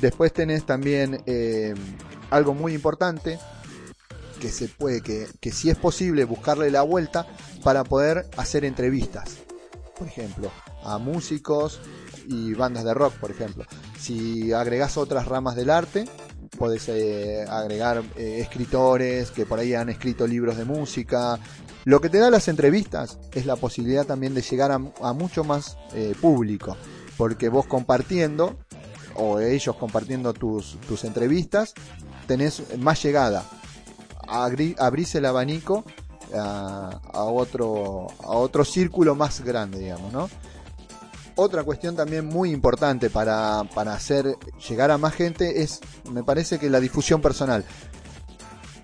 Después 0.00 0.32
tenés 0.32 0.64
también 0.64 1.22
eh, 1.26 1.74
algo 2.30 2.54
muy 2.54 2.74
importante 2.74 3.38
que 4.40 4.50
se 4.50 4.68
puede, 4.68 5.02
que, 5.02 5.28
que 5.40 5.52
si 5.52 5.70
es 5.70 5.76
posible 5.76 6.24
buscarle 6.24 6.70
la 6.70 6.82
vuelta 6.82 7.26
para 7.62 7.84
poder 7.84 8.28
hacer 8.36 8.64
entrevistas, 8.64 9.36
por 9.96 10.08
ejemplo, 10.08 10.50
a 10.82 10.98
músicos 10.98 11.80
y 12.28 12.54
bandas 12.54 12.84
de 12.84 12.94
rock, 12.94 13.14
por 13.14 13.30
ejemplo. 13.30 13.64
Si 13.98 14.52
agregás 14.52 14.96
otras 14.96 15.26
ramas 15.26 15.56
del 15.56 15.70
arte, 15.70 16.04
podés 16.58 16.88
eh, 16.88 17.44
agregar 17.48 18.02
eh, 18.16 18.38
escritores 18.40 19.30
que 19.30 19.46
por 19.46 19.58
ahí 19.58 19.74
han 19.74 19.88
escrito 19.88 20.26
libros 20.26 20.56
de 20.56 20.64
música. 20.64 21.38
Lo 21.84 22.00
que 22.00 22.08
te 22.08 22.18
da 22.18 22.30
las 22.30 22.48
entrevistas 22.48 23.18
es 23.32 23.46
la 23.46 23.56
posibilidad 23.56 24.06
también 24.06 24.34
de 24.34 24.42
llegar 24.42 24.70
a, 24.70 24.78
mucho 25.12 25.44
más 25.44 25.76
eh, 25.94 26.14
público, 26.20 26.76
porque 27.16 27.48
vos 27.48 27.66
compartiendo, 27.66 28.56
o 29.14 29.40
ellos 29.40 29.74
compartiendo 29.76 30.32
tus, 30.32 30.78
tus 30.86 31.04
entrevistas, 31.04 31.74
tenés 32.26 32.62
más 32.78 33.02
llegada. 33.02 33.44
Agri- 34.28 34.76
abrís 34.78 35.14
el 35.16 35.26
abanico 35.26 35.84
a 36.34 37.24
otro, 37.24 38.06
a 38.22 38.30
otro 38.30 38.64
círculo 38.64 39.14
más 39.14 39.42
grande, 39.42 39.80
digamos, 39.80 40.12
¿no? 40.12 40.30
Otra 41.34 41.64
cuestión 41.64 41.96
también 41.96 42.26
muy 42.26 42.50
importante 42.50 43.08
para, 43.10 43.64
para 43.74 43.94
hacer 43.94 44.36
llegar 44.68 44.90
a 44.90 44.98
más 44.98 45.14
gente 45.14 45.62
es, 45.62 45.80
me 46.10 46.22
parece 46.22 46.58
que 46.58 46.68
la 46.68 46.78
difusión 46.80 47.22
personal. 47.22 47.64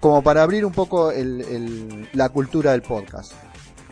Como 0.01 0.23
para 0.23 0.43
abrir 0.43 0.65
un 0.65 0.73
poco 0.73 1.11
el- 1.11 2.09
la 2.13 2.29
cultura 2.31 2.73
del 2.73 2.83
podcast. 2.83 3.33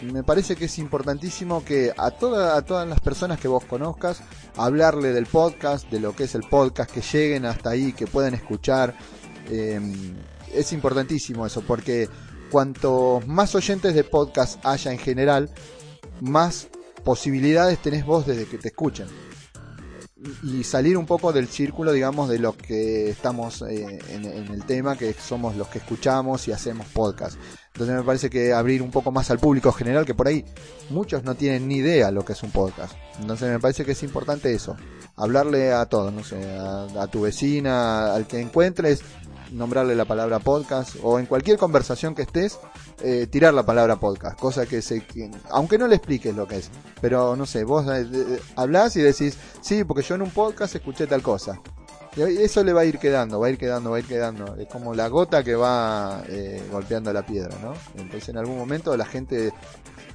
Me 0.03 0.23
parece 0.23 0.57
que 0.57 0.67
es 0.67 0.79
importantísimo 0.79 1.65
que 1.65 1.93
a, 1.97 2.11
toda- 2.11 2.57
a 2.57 2.63
todas 2.63 2.87
las 2.89 3.01
personas 3.01 3.41
que 3.41 3.49
vos 3.49 3.65
conozcas, 3.65 4.21
hablarle 4.57 5.13
del 5.13 5.27
podcast, 5.27 5.91
de 5.91 6.01
lo 6.01 6.15
que 6.15 6.25
es 6.25 6.35
el 6.35 6.43
podcast, 6.43 6.91
que 6.91 7.01
lleguen 7.01 7.45
hasta 7.47 7.71
ahí, 7.71 7.93
que 7.93 8.07
puedan 8.07 8.35
escuchar. 8.35 8.95
Eh, 9.51 9.81
es 10.55 10.73
importantísimo 10.73 11.47
eso, 11.47 11.63
porque 11.63 12.09
cuanto 12.51 13.21
más 13.27 13.55
oyentes 13.55 13.95
de 13.95 14.05
podcast 14.05 14.65
haya 14.65 14.93
en 14.93 14.99
general, 14.99 15.51
más 16.21 16.69
posibilidades 17.07 17.79
tenés 17.79 18.05
vos 18.05 18.27
desde 18.27 18.47
que 18.47 18.59
te 18.59 18.69
escuchen. 18.69 19.07
Y 20.43 20.65
salir 20.65 20.99
un 20.99 21.07
poco 21.07 21.33
del 21.33 21.47
círculo, 21.47 21.93
digamos, 21.93 22.29
de 22.29 22.41
los 22.41 22.57
que 22.57 23.09
estamos 23.09 23.63
eh, 23.63 24.01
en, 24.11 24.25
el 24.25 24.65
tema, 24.65 24.97
que 24.97 25.13
somos 25.13 25.55
los 25.55 25.69
que 25.69 25.79
escuchamos 25.79 26.49
y 26.49 26.53
hacemos 26.53 26.89
podcast. 26.89 27.39
Entonces 27.75 27.95
me 27.95 28.03
parece 28.03 28.29
que 28.29 28.53
abrir 28.53 28.83
un 28.83 28.91
poco 28.91 29.13
más 29.13 29.31
al 29.31 29.39
público 29.39 29.71
general, 29.71 30.05
que 30.05 30.15
por 30.15 30.27
ahí 30.27 30.45
muchos 30.91 31.23
no 31.23 31.37
tienen 31.37 31.69
ni 31.69 31.77
idea 31.77 32.11
lo 32.11 32.25
que 32.25 32.33
es 32.33 32.43
un 32.43 32.51
podcast. 32.51 32.95
Entonces 33.21 33.53
me 33.53 33.61
parece 33.61 33.85
que 33.85 33.93
es 33.93 34.03
importante 34.03 34.53
eso. 34.53 34.77
Hablarle 35.15 35.73
a 35.73 35.87
todos, 35.87 36.13
no 36.13 36.25
sé, 36.25 36.37
a 36.59 37.07
tu 37.07 37.21
vecina, 37.21 38.15
al 38.15 38.27
que 38.27 38.41
encuentres, 38.41 39.03
nombrarle 39.53 39.95
la 39.95 40.05
palabra 40.05 40.39
podcast 40.39 40.97
o 41.03 41.19
en 41.19 41.27
cualquier 41.27 41.59
conversación 41.59 42.15
que 42.15 42.23
estés, 42.23 42.59
eh, 43.03 43.27
tirar 43.31 43.55
la 43.55 43.65
palabra 43.65 43.97
podcast, 43.97 44.39
cosa 44.39 44.67
que 44.67 44.83
se, 44.83 45.05
que- 45.05 45.31
aunque 45.51 45.79
no 45.79 45.87
le 45.87 45.97
expliques 45.97 46.35
lo 46.35 46.47
que 46.47 46.57
es, 46.57 46.71
pero 47.01 47.37
no 47.37 47.47
sé, 47.47 47.65
vos 47.65 47.87
eh, 47.89 48.41
hablás 48.57 48.97
y 48.97 49.03
decís, 49.03 49.37
sí, 49.61 49.85
porque 49.85 50.03
yo 50.03 50.15
en 50.17 50.23
un 50.23 50.31
podcast 50.31 50.75
escuché 50.75 51.07
tal 51.07 51.23
cosa. 51.23 51.61
Y 52.17 52.23
eso 52.23 52.65
le 52.65 52.73
va 52.73 52.81
a 52.81 52.85
ir 52.87 52.99
quedando, 52.99 53.39
va 53.39 53.49
a 53.49 53.51
ir 53.51 53.59
quedando, 53.59 53.91
va 53.91 53.99
a 53.99 54.01
ir 54.01 54.07
quedando. 54.07 54.57
Es 54.57 54.69
como 54.69 54.95
la 54.95 55.07
gota 55.09 55.45
que 55.45 55.55
va 55.55 56.23
eh, 56.29 56.67
golpeando 56.73 57.13
la 57.13 57.27
piedra, 57.27 57.55
¿no? 57.63 57.75
Entonces 58.01 58.31
en 58.31 58.39
algún 58.39 58.57
momento 58.57 58.97
la 58.97 59.05
gente 59.05 59.53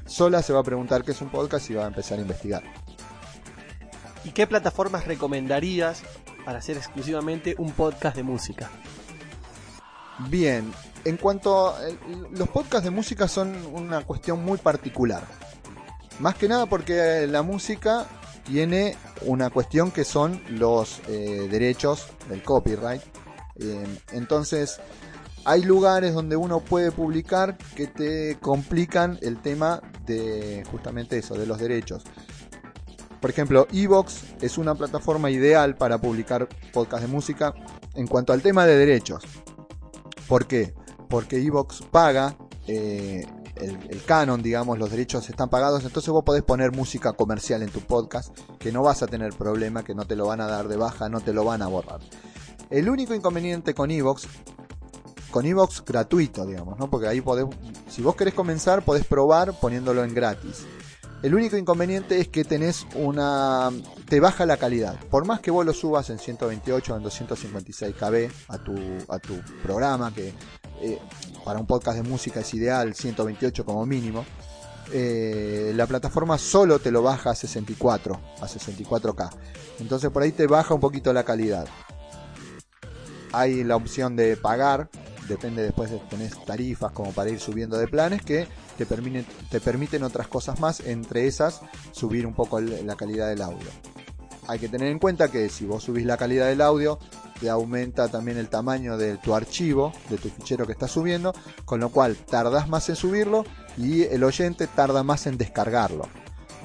sola 0.07 0.41
se 0.41 0.51
va 0.51 0.61
a 0.61 0.63
preguntar 0.63 1.03
qué 1.03 1.11
es 1.11 1.21
un 1.21 1.29
podcast 1.29 1.69
y 1.69 1.75
va 1.75 1.83
a 1.83 1.87
empezar 1.87 2.17
a 2.17 2.21
investigar. 2.23 2.63
¿Y 4.23 4.31
qué 4.31 4.47
plataformas 4.47 5.05
recomendarías 5.05 6.01
para 6.43 6.57
hacer 6.57 6.75
exclusivamente 6.77 7.53
un 7.59 7.71
podcast 7.71 8.15
de 8.15 8.23
música? 8.23 8.71
Bien, 10.29 10.71
en 11.05 11.17
cuanto 11.17 11.69
a 11.69 11.79
los 12.31 12.49
podcasts 12.49 12.83
de 12.83 12.91
música 12.91 13.27
son 13.27 13.55
una 13.73 14.03
cuestión 14.03 14.43
muy 14.43 14.57
particular. 14.57 15.23
Más 16.19 16.35
que 16.35 16.47
nada 16.47 16.65
porque 16.67 17.27
la 17.27 17.41
música 17.41 18.05
tiene 18.43 18.95
una 19.25 19.49
cuestión 19.49 19.91
que 19.91 20.03
son 20.03 20.41
los 20.49 21.01
eh, 21.07 21.47
derechos 21.49 22.07
del 22.29 22.43
copyright. 22.43 23.01
Entonces, 24.11 24.79
hay 25.45 25.63
lugares 25.63 26.13
donde 26.13 26.35
uno 26.35 26.59
puede 26.59 26.91
publicar 26.91 27.57
que 27.75 27.87
te 27.87 28.37
complican 28.39 29.19
el 29.21 29.39
tema 29.39 29.81
de 30.05 30.63
justamente 30.69 31.17
eso, 31.17 31.35
de 31.35 31.45
los 31.45 31.59
derechos. 31.59 32.03
Por 33.19 33.29
ejemplo, 33.29 33.67
Evox 33.71 34.23
es 34.41 34.57
una 34.57 34.73
plataforma 34.73 35.29
ideal 35.29 35.75
para 35.75 35.99
publicar 35.99 36.49
podcasts 36.73 37.05
de 37.05 37.11
música 37.11 37.53
en 37.93 38.07
cuanto 38.07 38.33
al 38.33 38.41
tema 38.41 38.65
de 38.65 38.77
derechos. 38.77 39.23
¿Por 40.31 40.47
qué? 40.47 40.73
Porque 41.09 41.45
Evox 41.45 41.81
paga 41.91 42.37
eh, 42.65 43.27
el, 43.57 44.01
canon, 44.05 44.41
digamos, 44.41 44.79
los 44.79 44.89
derechos 44.89 45.29
están 45.29 45.49
pagados, 45.49 45.83
entonces 45.83 46.09
vos 46.09 46.23
podés 46.23 46.41
poner 46.41 46.71
música 46.71 47.11
comercial 47.11 47.61
en 47.63 47.69
tu 47.69 47.81
podcast, 47.81 48.33
que 48.57 48.71
no 48.71 48.81
vas 48.81 49.03
a 49.03 49.07
tener 49.07 49.33
problema, 49.33 49.83
que 49.83 49.93
no 49.93 50.05
te 50.05 50.15
lo 50.15 50.27
van 50.27 50.39
a 50.39 50.47
dar 50.47 50.69
de 50.69 50.77
baja, 50.77 51.09
no 51.09 51.19
te 51.19 51.33
lo 51.33 51.43
van 51.43 51.61
a 51.61 51.67
borrar. 51.67 51.99
El 52.69 52.89
único 52.89 53.13
inconveniente 53.13 53.73
con 53.73 53.91
Evox, 53.91 54.25
con 55.31 55.45
Evox 55.45 55.83
gratuito, 55.83 56.45
digamos, 56.45 56.79
¿no? 56.79 56.89
Porque 56.89 57.09
ahí 57.09 57.19
podés, 57.19 57.47
si 57.89 58.01
vos 58.01 58.15
querés 58.15 58.33
comenzar, 58.33 58.85
podés 58.85 59.05
probar 59.05 59.59
poniéndolo 59.59 60.01
en 60.05 60.13
gratis. 60.13 60.65
El 61.23 61.35
único 61.35 61.55
inconveniente 61.55 62.19
es 62.19 62.29
que 62.29 62.43
tenés 62.43 62.87
una. 62.95 63.69
te 64.09 64.19
baja 64.19 64.45
la 64.47 64.57
calidad. 64.57 64.99
Por 65.11 65.25
más 65.25 65.39
que 65.39 65.51
vos 65.51 65.63
lo 65.65 65.73
subas 65.73 66.09
en 66.09 66.17
128 66.17 66.93
o 66.93 66.97
en 66.97 67.03
256 67.03 67.95
KB 67.95 68.31
a 68.47 68.57
tu, 68.57 68.75
a 69.07 69.19
tu 69.19 69.39
programa, 69.61 70.11
que 70.13 70.33
eh, 70.81 70.97
para 71.45 71.59
un 71.59 71.67
podcast 71.67 71.97
de 71.97 72.09
música 72.09 72.39
es 72.39 72.53
ideal, 72.55 72.95
128 72.95 73.63
como 73.65 73.85
mínimo. 73.85 74.25
eh, 74.93 75.71
la 75.75 75.85
plataforma 75.85 76.37
solo 76.37 76.79
te 76.79 76.91
lo 76.91 77.03
baja 77.03 77.29
a 77.31 77.35
64, 77.35 78.19
a 78.41 78.47
64K. 78.47 79.29
Entonces 79.79 80.09
por 80.09 80.23
ahí 80.23 80.31
te 80.31 80.47
baja 80.47 80.73
un 80.73 80.81
poquito 80.81 81.13
la 81.13 81.23
calidad. 81.23 81.67
Hay 83.31 83.63
la 83.63 83.75
opción 83.75 84.15
de 84.15 84.35
pagar, 84.37 84.89
depende 85.27 85.61
después 85.61 85.91
de 85.91 85.99
tenés 86.09 86.43
tarifas 86.45 86.91
como 86.91 87.11
para 87.13 87.29
ir 87.29 87.39
subiendo 87.39 87.77
de 87.77 87.87
planes 87.87 88.21
que 88.23 88.47
te 88.81 88.87
permiten, 88.87 89.25
te 89.49 89.61
permiten 89.61 90.01
otras 90.01 90.27
cosas 90.27 90.59
más, 90.59 90.79
entre 90.79 91.27
esas 91.27 91.61
subir 91.91 92.25
un 92.25 92.33
poco 92.33 92.59
la 92.59 92.95
calidad 92.95 93.29
del 93.29 93.43
audio. 93.43 93.67
Hay 94.47 94.57
que 94.57 94.69
tener 94.69 94.87
en 94.87 94.97
cuenta 94.97 95.29
que 95.29 95.49
si 95.49 95.65
vos 95.65 95.83
subís 95.83 96.03
la 96.03 96.17
calidad 96.17 96.47
del 96.47 96.61
audio, 96.61 96.97
te 97.39 97.47
aumenta 97.47 98.07
también 98.07 98.37
el 98.37 98.49
tamaño 98.49 98.97
de 98.97 99.17
tu 99.17 99.35
archivo, 99.35 99.93
de 100.09 100.17
tu 100.17 100.29
fichero 100.29 100.65
que 100.65 100.71
estás 100.71 100.89
subiendo, 100.89 101.31
con 101.63 101.79
lo 101.79 101.89
cual 101.89 102.15
tardas 102.15 102.69
más 102.69 102.89
en 102.89 102.95
subirlo 102.95 103.45
y 103.77 104.01
el 104.03 104.23
oyente 104.23 104.65
tarda 104.65 105.03
más 105.03 105.27
en 105.27 105.37
descargarlo. 105.37 106.07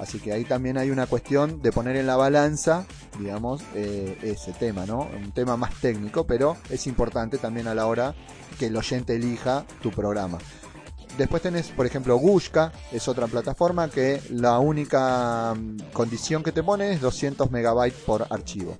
Así 0.00 0.18
que 0.18 0.32
ahí 0.32 0.44
también 0.44 0.78
hay 0.78 0.90
una 0.90 1.06
cuestión 1.06 1.60
de 1.60 1.70
poner 1.70 1.96
en 1.96 2.06
la 2.06 2.16
balanza, 2.16 2.86
digamos, 3.18 3.62
eh, 3.74 4.18
ese 4.22 4.52
tema, 4.52 4.86
¿no? 4.86 5.08
Un 5.22 5.32
tema 5.32 5.58
más 5.58 5.74
técnico, 5.80 6.26
pero 6.26 6.56
es 6.70 6.86
importante 6.86 7.36
también 7.36 7.66
a 7.66 7.74
la 7.74 7.86
hora 7.86 8.14
que 8.58 8.66
el 8.66 8.76
oyente 8.76 9.16
elija 9.16 9.66
tu 9.82 9.90
programa. 9.90 10.38
Después 11.18 11.42
tenés, 11.42 11.68
por 11.68 11.86
ejemplo, 11.86 12.16
Gushka, 12.16 12.72
es 12.92 13.08
otra 13.08 13.26
plataforma 13.26 13.88
que 13.88 14.20
la 14.30 14.58
única 14.58 15.54
mm, 15.54 15.92
condición 15.92 16.42
que 16.42 16.52
te 16.52 16.62
pone 16.62 16.92
es 16.92 17.00
200 17.00 17.50
megabytes 17.50 18.00
por 18.00 18.26
archivo. 18.28 18.76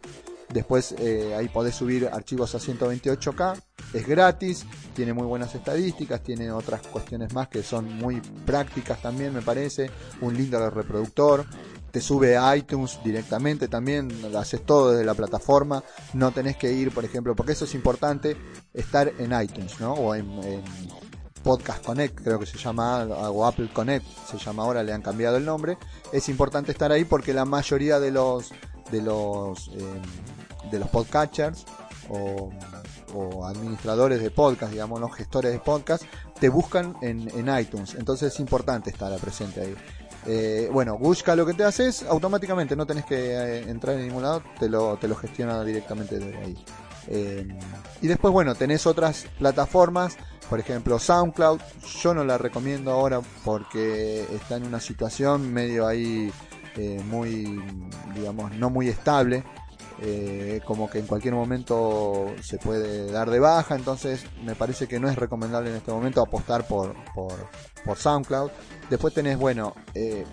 Después 0.52 0.95
eh, 0.99 1.35
ahí 1.35 1.49
podés 1.49 1.75
subir 1.75 2.09
archivos 2.12 2.55
a 2.55 2.59
128K, 2.59 3.61
es 3.95 4.07
gratis, 4.07 4.66
tiene 4.95 5.12
muy 5.12 5.26
buenas 5.26 5.55
estadísticas, 5.55 6.23
tiene 6.23 6.52
otras 6.52 6.83
cuestiones 6.83 7.33
más 7.33 7.49
que 7.49 7.62
son 7.62 7.93
muy 7.97 8.21
prácticas 8.45 9.00
también, 9.00 9.35
me 9.35 9.43
parece. 9.43 9.90
Un 10.21 10.37
lindo 10.37 10.71
reproductor, 10.71 11.47
te 11.90 12.00
sube 12.00 12.37
a 12.37 12.55
iTunes 12.57 13.00
directamente 13.02 13.66
también, 13.66 14.09
lo 14.31 14.38
haces 14.38 14.64
todo 14.64 14.93
desde 14.93 15.05
la 15.05 15.14
plataforma, 15.14 15.83
no 16.12 16.31
tenés 16.31 16.57
que 16.57 16.71
ir, 16.71 16.93
por 16.93 17.05
ejemplo, 17.05 17.35
porque 17.35 17.52
eso 17.52 17.64
es 17.64 17.75
importante, 17.75 18.37
estar 18.75 19.11
en 19.19 19.33
iTunes, 19.40 19.81
¿no? 19.81 19.95
O 19.95 20.14
en, 20.14 20.31
en 20.45 20.62
Podcast 21.47 21.87
Connect, 21.87 22.23
creo 22.25 22.41
que 22.41 22.47
se 22.47 22.59
llama, 22.59 23.05
o 23.05 23.47
Apple 23.47 23.71
Connect, 23.73 24.05
se 24.29 24.37
llama 24.37 24.65
ahora, 24.65 24.83
le 24.83 24.93
han 24.93 25.00
cambiado 25.00 25.37
el 25.37 25.45
nombre. 25.45 25.79
Es 26.12 26.29
importante 26.29 26.73
estar 26.73 26.91
ahí 26.91 27.05
porque 27.05 27.33
la 27.33 27.45
mayoría 27.45 28.00
de 28.00 28.11
los 28.11 28.50
de 28.91 29.00
los 29.00 29.69
eh, 29.69 30.03
de 30.73 30.79
los 30.81 30.88
podcatchers 30.88 31.65
o, 32.09 32.50
administradores 33.47 34.21
de 34.21 34.33
podcast, 34.33 34.73
digamos, 34.73 35.00
los 35.00 35.15
gestores 35.15 35.53
de 35.53 35.61
podcast, 35.61 36.03
te 36.41 36.49
buscan 36.49 36.97
en, 37.00 37.29
iTunes. 37.61 37.95
Entonces 37.95 38.35
es 38.35 38.41
importante 38.41 38.91
estar 38.91 39.17
presente 39.21 39.61
ahí. 39.61 39.76
Eh, 40.26 40.69
bueno, 40.73 40.99
Gushka 40.99 41.37
lo 41.37 41.47
que 41.47 41.55
te 41.55 41.62
hace 41.62 41.87
es 41.87 42.03
automáticamente, 42.03 42.75
no 42.75 42.87
tenés 42.87 43.05
que 43.05 43.15
eh, 43.15 43.71
entrar 43.71 43.95
en 43.95 44.09
ningún 44.09 44.25
lado, 44.25 44.43
te 44.59 44.69
lo, 44.69 44.97
te 44.97 45.07
lo 45.07 45.15
gestiona 45.15 45.62
directamente 45.62 46.19
desde 46.19 46.38
ahí. 46.38 46.65
Y 48.03 48.09
después, 48.09 48.33
bueno, 48.33 48.57
tenés 48.57 48.85
otras 48.85 49.26
plataformas, 49.38 50.17
por 50.49 50.61
ejemplo 50.61 50.99
SoundCloud. 50.99 51.61
Yo 52.03 52.15
no 52.15 52.25
la 52.25 52.38
recomiendo 52.38 52.91
ahora 52.91 53.21
porque 53.45 54.23
está 54.33 54.57
en 54.57 54.67
una 54.67 54.81
situación 54.81 55.53
medio 55.53 55.87
ahí 55.87 56.33
eh, 56.76 57.03
muy, 57.09 57.61
digamos, 58.15 58.53
no 58.53 58.71
muy 58.71 58.88
estable. 58.88 59.45
Eh, 59.99 60.61
como 60.67 60.91
que 60.91 60.99
en 60.99 61.07
cualquier 61.07 61.33
momento 61.33 62.26
se 62.43 62.59
puede 62.59 63.11
dar 63.11 63.31
de 63.31 63.41
baja, 63.41 63.76
entonces 63.76 64.26
me 64.45 64.55
parece 64.55 64.87
que 64.87 65.00
no 65.00 65.09
es 65.09 65.17
recomendable 65.17 65.71
en 65.71 65.76
este 65.76 65.91
momento 65.91 66.21
apostar 66.21 66.67
por, 66.67 66.95
por, 67.15 67.33
por 67.83 67.97
SoundCloud. 67.97 68.50
Después 68.91 69.15
tenés, 69.15 69.38
bueno, 69.38 69.75
eh, 69.95 70.26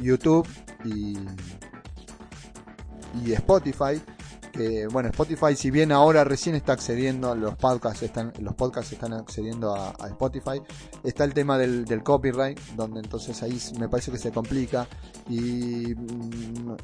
YouTube 0.00 0.48
y, 0.84 1.18
y 3.22 3.32
Spotify. 3.34 4.00
Que, 4.52 4.86
bueno, 4.86 5.08
Spotify, 5.08 5.56
si 5.56 5.70
bien 5.70 5.92
ahora 5.92 6.24
recién 6.24 6.54
está 6.54 6.74
accediendo, 6.74 7.34
los 7.34 7.56
podcasts 7.56 8.02
están, 8.02 8.32
los 8.38 8.54
podcasts 8.54 8.92
están 8.92 9.14
accediendo 9.14 9.74
a, 9.74 9.94
Spotify, 10.08 10.60
está 11.02 11.24
el 11.24 11.32
tema 11.32 11.56
del, 11.56 11.86
del, 11.86 12.02
copyright, 12.02 12.58
donde 12.76 13.00
entonces 13.00 13.42
ahí 13.42 13.58
me 13.78 13.88
parece 13.88 14.10
que 14.12 14.18
se 14.18 14.30
complica 14.30 14.86
y 15.28 15.94
mm, 15.94 16.76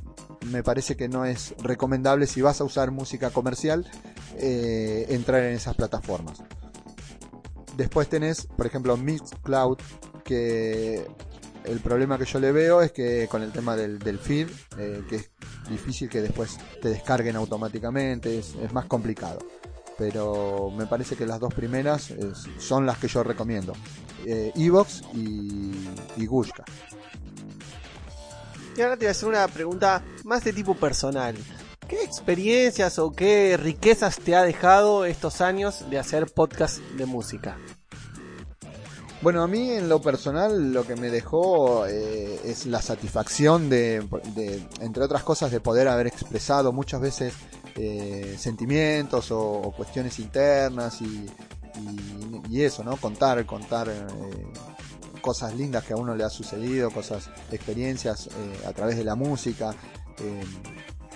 me 0.50 0.62
parece 0.62 0.96
que 0.96 1.08
no 1.08 1.24
es 1.26 1.54
recomendable 1.58 2.26
si 2.26 2.40
vas 2.40 2.60
a 2.60 2.64
usar 2.64 2.90
música 2.90 3.30
comercial 3.30 3.86
eh, 4.38 5.06
entrar 5.10 5.42
en 5.42 5.54
esas 5.54 5.74
plataformas. 5.74 6.42
Después 7.76 8.08
tenés, 8.08 8.46
por 8.46 8.66
ejemplo, 8.66 8.96
Mixcloud, 8.96 9.78
que 10.24 11.06
el 11.68 11.80
problema 11.80 12.18
que 12.18 12.24
yo 12.24 12.40
le 12.40 12.52
veo 12.52 12.82
es 12.82 12.92
que 12.92 13.28
con 13.28 13.42
el 13.42 13.52
tema 13.52 13.76
del, 13.76 13.98
del 13.98 14.18
feed, 14.18 14.48
eh, 14.78 15.02
que 15.08 15.16
es 15.16 15.30
difícil 15.68 16.08
que 16.08 16.20
después 16.20 16.58
te 16.80 16.88
descarguen 16.88 17.36
automáticamente, 17.36 18.38
es, 18.38 18.54
más 18.72 18.86
complicado. 18.86 19.38
Pero 19.96 20.70
me 20.76 20.86
parece 20.86 21.16
que 21.16 21.26
las 21.26 21.40
dos 21.40 21.52
primeras 21.52 22.14
son 22.58 22.86
las 22.86 22.98
que 22.98 23.08
yo 23.08 23.22
recomiendo. 23.24 23.72
Eh, 24.24 24.52
Evox 24.54 25.02
y, 25.14 25.72
y 26.16 26.26
Gushka. 26.26 26.64
Y 28.76 28.80
ahora 28.80 28.96
te 28.96 29.06
voy 29.06 29.08
a 29.08 29.10
hacer 29.10 29.28
una 29.28 29.48
pregunta 29.48 30.04
más 30.24 30.44
de 30.44 30.52
tipo 30.52 30.74
personal. 30.74 31.36
¿Qué 31.88 32.02
experiencias 32.04 32.98
o 32.98 33.10
qué 33.10 33.56
riquezas 33.56 34.18
te 34.18 34.36
ha 34.36 34.42
dejado 34.42 35.04
estos 35.04 35.40
años 35.40 35.88
de 35.90 35.98
hacer 35.98 36.26
podcast 36.26 36.78
de 36.78 37.06
música? 37.06 37.56
Bueno, 39.20 39.42
a 39.42 39.48
mí 39.48 39.70
en 39.70 39.88
lo 39.88 40.00
personal 40.00 40.72
lo 40.72 40.86
que 40.86 40.94
me 40.94 41.10
dejó 41.10 41.86
eh, 41.86 42.40
es 42.44 42.66
la 42.66 42.80
satisfacción 42.80 43.68
de, 43.68 44.06
de, 44.34 44.64
entre 44.80 45.02
otras 45.02 45.24
cosas, 45.24 45.50
de 45.50 45.58
poder 45.60 45.88
haber 45.88 46.06
expresado 46.06 46.72
muchas 46.72 47.00
veces 47.00 47.34
eh, 47.80 48.34
sentimientos 48.36 49.30
o, 49.30 49.72
cuestiones 49.76 50.18
internas 50.18 51.00
y, 51.00 51.26
eso, 52.60 52.82
¿no? 52.82 52.96
Contar, 52.96 53.46
contar 53.46 53.88
eh, 53.88 54.06
cosas 55.20 55.54
lindas 55.54 55.84
que 55.84 55.92
a 55.92 55.96
uno 55.96 56.16
le 56.16 56.24
ha 56.24 56.28
sucedido, 56.28 56.90
cosas, 56.90 57.30
experiencias 57.52 58.26
eh, 58.26 58.66
a 58.66 58.72
través 58.72 58.96
de 58.96 59.04
la 59.04 59.14
música, 59.14 59.72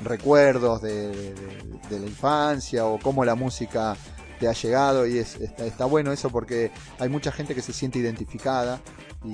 recuerdos 0.05 0.83
de, 0.83 1.09
de, 1.09 1.35
de 1.91 1.99
la 1.99 2.07
infancia 2.07 2.87
o 2.87 3.01
cómo 3.01 3.25
la 3.25 3.35
música 3.35 3.97
te 4.43 4.49
ha 4.49 4.53
llegado 4.55 5.07
y 5.07 5.19
es, 5.19 5.37
está, 5.37 5.85
bueno 5.85 6.11
eso 6.11 6.29
porque 6.29 6.73
hay 6.99 7.09
mucha 7.09 7.31
gente 7.31 7.55
que 7.55 7.63
se 7.63 7.73
siente 7.73 8.01
identificada 8.01 8.81
y, 9.25 9.31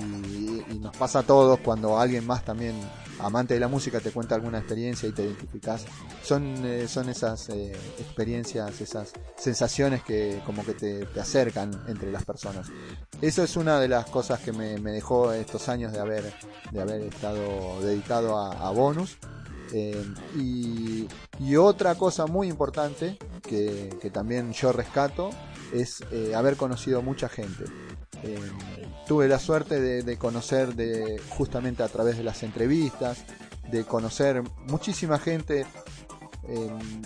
nos 0.79 0.95
pasa 0.95 1.19
a 1.19 1.23
todos 1.23 1.59
cuando 1.61 1.97
alguien 1.97 2.27
más 2.27 2.45
también 2.45 2.75
amante 3.19 3.55
de 3.55 3.59
la 3.59 3.67
música 3.67 3.99
te 3.99 4.11
cuenta 4.11 4.35
alguna 4.35 4.59
experiencia 4.59 5.09
y 5.09 5.11
te 5.11 5.23
identificas 5.23 5.83
son 6.23 6.63
eh, 6.63 6.87
son 6.87 7.09
esas 7.09 7.49
eh, 7.49 7.75
experiencias 7.97 8.79
esas 8.79 9.11
sensaciones 9.35 10.03
que 10.03 10.41
como 10.45 10.63
que 10.63 10.75
te, 10.75 11.05
te, 11.07 11.19
acercan 11.19 11.71
entre 11.87 12.11
las 12.11 12.23
personas. 12.23 12.67
Eso 13.19 13.43
es 13.43 13.57
una 13.57 13.79
de 13.79 13.87
las 13.87 14.05
cosas 14.05 14.39
que 14.41 14.53
me, 14.53 14.77
me 14.77 14.91
dejó 14.91 15.33
estos 15.33 15.69
años 15.69 15.91
de 15.91 15.99
haber 15.99 16.31
de 16.71 16.81
haber 16.81 17.01
estado 17.01 17.81
dedicado 17.81 18.37
a 18.37 18.69
bonus 18.69 19.17
eh, 19.73 20.05
y, 20.35 21.07
otra 21.55 21.95
cosa 21.95 22.25
muy 22.25 22.47
importante 22.47 23.17
que, 23.41 24.09
también 24.13 24.53
yo 24.53 24.71
rescato 24.71 25.29
es 25.73 26.03
eh, 26.11 26.33
haber 26.35 26.57
conocido 26.57 27.01
mucha 27.01 27.29
gente. 27.29 27.65
Eh, 28.23 28.39
tuve 29.07 29.27
la 29.27 29.39
suerte 29.39 29.79
de, 29.79 30.17
conocer 30.17 30.75
de, 30.75 31.21
justamente 31.29 31.83
a 31.83 31.87
través 31.87 32.17
de 32.17 32.23
las 32.23 32.43
entrevistas, 32.43 33.23
de 33.71 33.83
conocer 33.83 34.43
muchísima 34.67 35.19
gente, 35.19 35.65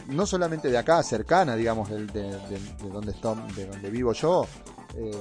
no 0.07 0.25
solamente 0.25 0.71
de 0.71 0.77
acá, 0.77 1.03
cercana, 1.03 1.55
digamos, 1.55 1.89
de, 1.89 2.05
de 2.05 2.89
donde, 2.91 3.11
estoy, 3.11 3.35
de 3.55 3.65
donde 3.67 3.89
vivo 3.89 4.13
yo, 4.13 4.47
eh, 4.95 5.11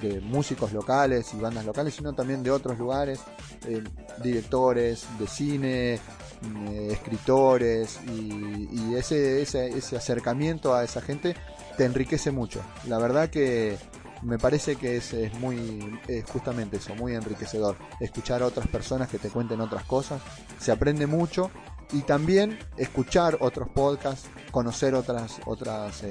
de 0.00 0.18
músicos 0.22 0.72
locales 0.72 1.34
y 1.34 1.36
bandas 1.40 1.66
locales, 1.66 1.94
sino 1.94 2.14
también 2.14 2.42
de 2.42 2.50
otros 2.50 2.78
lugares, 2.78 3.20
eh, 3.66 3.84
directores 4.22 5.04
de 5.18 5.26
cine, 5.26 5.94
eh, 5.94 6.88
escritores 6.90 8.00
y, 8.08 8.94
ese, 8.94 9.42
ese, 9.42 9.68
ese, 9.76 9.98
acercamiento 9.98 10.74
a 10.74 10.84
esa 10.84 11.02
gente 11.02 11.36
te 11.76 11.84
enriquece 11.84 12.30
mucho. 12.30 12.62
La 12.88 12.96
verdad 12.96 13.28
que 13.28 13.76
me 14.22 14.38
parece 14.38 14.76
que 14.76 14.96
es, 14.96 15.12
es 15.12 15.38
muy, 15.38 16.00
justamente 16.32 16.78
eso, 16.78 16.94
muy 16.94 17.14
enriquecedor. 17.14 17.76
Escuchar 18.00 18.40
a 18.40 18.46
otras 18.46 18.68
personas 18.68 19.08
que 19.10 19.18
te 19.18 19.28
cuenten 19.28 19.60
otras 19.60 19.84
cosas, 19.84 20.22
se 20.58 20.72
aprende 20.72 21.06
mucho 21.06 21.50
y 21.92 22.00
también 22.00 22.58
escuchar 22.78 23.36
otros 23.40 23.68
podcasts, 23.68 24.30
conocer 24.50 24.94
otras, 24.94 25.40
otras, 25.44 26.04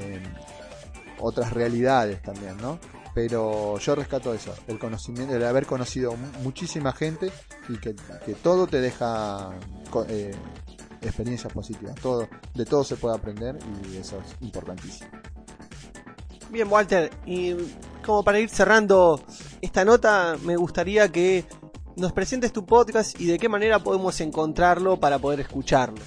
otras 1.19 1.53
realidades 1.53 2.21
también, 2.21 2.55
¿no? 2.57 2.77
Pero 3.13 3.77
yo 3.79 3.95
rescato 3.95 4.33
eso, 4.33 4.53
el 4.67 4.79
conocimiento, 4.79 5.35
el 5.35 5.43
haber 5.45 5.65
conocido 5.65 6.15
muchísima 6.43 6.93
gente 6.93 7.31
y 7.67 7.77
que, 7.77 7.93
todo 8.41 8.67
te 8.67 8.81
deja 8.81 9.51
eh, 10.07 10.35
experiencias 11.01 11.51
positivas, 11.51 11.95
todo, 11.95 12.27
de 12.53 12.65
todo 12.65 12.83
se 12.83 12.95
puede 12.95 13.15
aprender 13.15 13.57
y 13.91 13.97
eso 13.97 14.17
es 14.19 14.35
importantísimo. 14.41 15.09
Bien, 16.49 16.67
Walter, 16.69 17.11
y 17.25 17.55
como 18.03 18.23
para 18.23 18.39
ir 18.39 18.49
cerrando 18.49 19.21
esta 19.61 19.85
nota, 19.85 20.35
me 20.43 20.55
gustaría 20.55 21.09
que 21.09 21.45
nos 21.95 22.13
presentes 22.13 22.51
tu 22.51 22.65
podcast 22.65 23.19
y 23.19 23.27
de 23.27 23.37
qué 23.37 23.49
manera 23.49 23.79
podemos 23.79 24.19
encontrarlo 24.21 24.99
para 24.99 25.19
poder 25.19 25.41
escucharlo. 25.41 26.01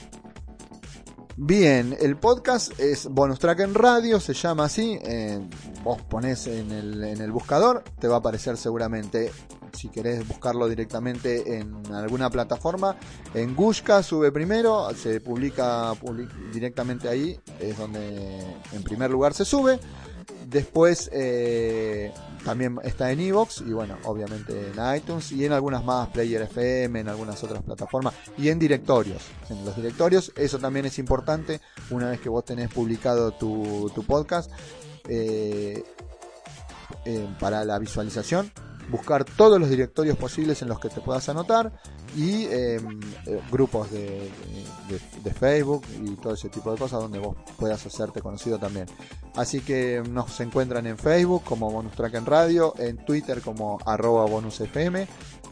Bien, 1.44 1.96
el 2.00 2.16
podcast 2.18 2.78
es 2.78 3.08
Bonus 3.08 3.40
Track 3.40 3.58
en 3.60 3.74
Radio, 3.74 4.20
se 4.20 4.32
llama 4.32 4.66
así. 4.66 4.96
Eh, 5.02 5.40
vos 5.82 6.00
ponés 6.02 6.46
en 6.46 6.70
el, 6.70 7.02
en 7.02 7.20
el 7.20 7.32
buscador, 7.32 7.82
te 7.98 8.06
va 8.06 8.14
a 8.14 8.18
aparecer 8.20 8.56
seguramente 8.56 9.32
si 9.72 9.88
querés 9.88 10.26
buscarlo 10.28 10.68
directamente 10.68 11.58
en 11.58 11.92
alguna 11.92 12.30
plataforma, 12.30 12.94
en 13.34 13.56
Gushka 13.56 14.02
sube 14.04 14.30
primero, 14.30 14.88
se 14.94 15.20
publica 15.20 15.92
public- 15.94 16.30
directamente 16.52 17.08
ahí, 17.08 17.40
es 17.58 17.76
donde 17.76 18.38
en 18.72 18.82
primer 18.84 19.10
lugar 19.10 19.34
se 19.34 19.44
sube. 19.44 19.80
Después 20.46 21.10
eh, 21.12 22.12
también 22.44 22.78
está 22.82 23.10
en 23.10 23.20
Evox 23.20 23.62
y 23.66 23.72
bueno, 23.72 23.96
obviamente 24.04 24.70
en 24.70 24.96
iTunes 24.96 25.32
y 25.32 25.44
en 25.44 25.52
algunas 25.52 25.84
más, 25.84 26.08
Player 26.08 26.42
FM, 26.42 27.00
en 27.00 27.08
algunas 27.08 27.42
otras 27.42 27.62
plataformas 27.62 28.14
y 28.36 28.48
en 28.48 28.58
directorios. 28.58 29.22
En 29.48 29.64
los 29.64 29.76
directorios, 29.76 30.32
eso 30.36 30.58
también 30.58 30.86
es 30.86 30.98
importante. 30.98 31.60
Una 31.90 32.10
vez 32.10 32.20
que 32.20 32.28
vos 32.28 32.44
tenés 32.44 32.68
publicado 32.68 33.32
tu, 33.32 33.90
podcast, 34.06 34.50
eh, 35.08 35.82
eh, 37.04 37.28
para 37.40 37.64
la 37.64 37.78
visualización, 37.78 38.52
buscar 38.92 39.24
todos 39.24 39.58
los 39.58 39.70
directorios 39.70 40.18
posibles 40.18 40.60
en 40.62 40.68
los 40.68 40.78
que 40.78 40.90
te 40.90 41.00
puedas 41.00 41.28
anotar 41.28 41.72
y 42.14 42.44
eh, 42.44 42.78
eh, 43.26 43.40
grupos 43.50 43.90
de, 43.90 44.30
Facebook 45.40 45.82
y 46.04 46.14
todo 46.16 46.34
ese 46.34 46.50
tipo 46.50 46.70
de 46.70 46.78
cosas 46.78 47.00
donde 47.00 47.18
vos 47.18 47.34
puedas 47.58 47.84
hacerte 47.84 48.20
conocido 48.20 48.58
también. 48.58 48.86
Así 49.34 49.60
que 49.60 50.02
nos 50.08 50.38
encuentran 50.40 50.86
en 50.86 50.98
Facebook 50.98 51.42
como 51.42 51.70
Bonus 51.70 51.94
Track 51.94 52.14
en 52.14 52.26
Radio, 52.26 52.74
en 52.78 52.98
Twitter 52.98 53.40
como 53.40 53.78
arroba 53.86 54.26
bonusfm, 54.26 55.06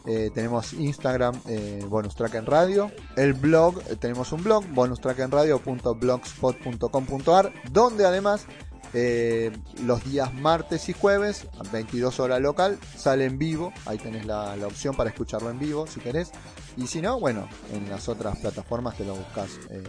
eh, 0.05 0.29
tenemos 0.33 0.73
Instagram 0.73 1.39
eh, 1.47 1.83
Bonus 1.87 2.15
Track 2.15 2.35
en 2.35 2.45
Radio, 2.45 2.91
el 3.17 3.33
blog, 3.33 3.81
tenemos 3.99 4.31
un 4.31 4.43
blog 4.43 4.63
bonustrackenradio.blogspot.com.ar 4.69 7.51
donde 7.71 8.05
además 8.05 8.45
eh, 8.93 9.51
los 9.83 10.03
días 10.03 10.33
martes 10.33 10.89
y 10.89 10.93
jueves, 10.93 11.47
a 11.59 11.69
22 11.71 12.19
horas 12.19 12.41
local, 12.41 12.77
sale 12.95 13.25
en 13.25 13.37
vivo. 13.37 13.73
Ahí 13.85 13.97
tenés 13.97 14.25
la, 14.25 14.55
la 14.55 14.67
opción 14.67 14.95
para 14.95 15.09
escucharlo 15.09 15.49
en 15.49 15.59
vivo 15.59 15.87
si 15.87 15.99
querés. 15.99 16.31
Y 16.77 16.87
si 16.87 17.01
no, 17.01 17.19
bueno, 17.19 17.47
en 17.73 17.89
las 17.89 18.09
otras 18.09 18.37
plataformas 18.37 18.97
te 18.97 19.05
lo 19.05 19.15
buscas 19.15 19.49
eh, 19.69 19.83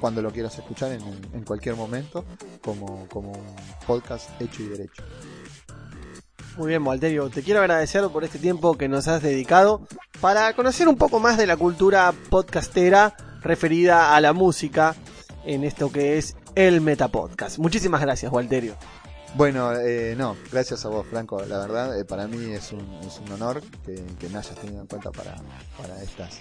cuando 0.00 0.22
lo 0.22 0.30
quieras 0.30 0.56
escuchar 0.58 0.92
en, 0.92 1.02
en 1.32 1.44
cualquier 1.44 1.76
momento, 1.76 2.24
como, 2.62 3.08
como 3.08 3.32
un 3.32 3.56
podcast 3.86 4.28
hecho 4.40 4.62
y 4.62 4.66
derecho. 4.66 5.02
Muy 6.56 6.68
bien, 6.68 6.86
Walterio, 6.86 7.30
te 7.30 7.42
quiero 7.42 7.60
agradecer 7.60 8.06
por 8.10 8.22
este 8.22 8.38
tiempo 8.38 8.76
que 8.76 8.88
nos 8.88 9.08
has 9.08 9.22
dedicado 9.22 9.86
para 10.20 10.52
conocer 10.54 10.86
un 10.86 10.96
poco 10.96 11.18
más 11.18 11.36
de 11.36 11.48
la 11.48 11.56
cultura 11.56 12.12
podcastera 12.30 13.16
referida 13.42 14.14
a 14.14 14.20
la 14.20 14.32
música 14.32 14.94
en 15.44 15.64
esto 15.64 15.90
que 15.90 16.16
es 16.16 16.36
el 16.54 16.80
Metapodcast. 16.80 17.58
Muchísimas 17.58 18.00
gracias, 18.00 18.32
Walterio. 18.32 18.76
Bueno, 19.36 19.72
eh, 19.74 20.14
no, 20.16 20.36
gracias 20.52 20.84
a 20.84 20.88
vos, 20.88 21.06
Franco. 21.08 21.44
La 21.44 21.58
verdad, 21.58 21.98
eh, 21.98 22.04
para 22.04 22.28
mí 22.28 22.52
es 22.52 22.72
un, 22.72 22.88
es 23.04 23.18
un 23.18 23.32
honor 23.32 23.62
que, 23.84 24.00
que 24.18 24.28
me 24.28 24.38
hayas 24.38 24.54
tenido 24.54 24.80
en 24.80 24.86
cuenta 24.86 25.10
para, 25.10 25.34
para 25.76 26.00
estas, 26.02 26.40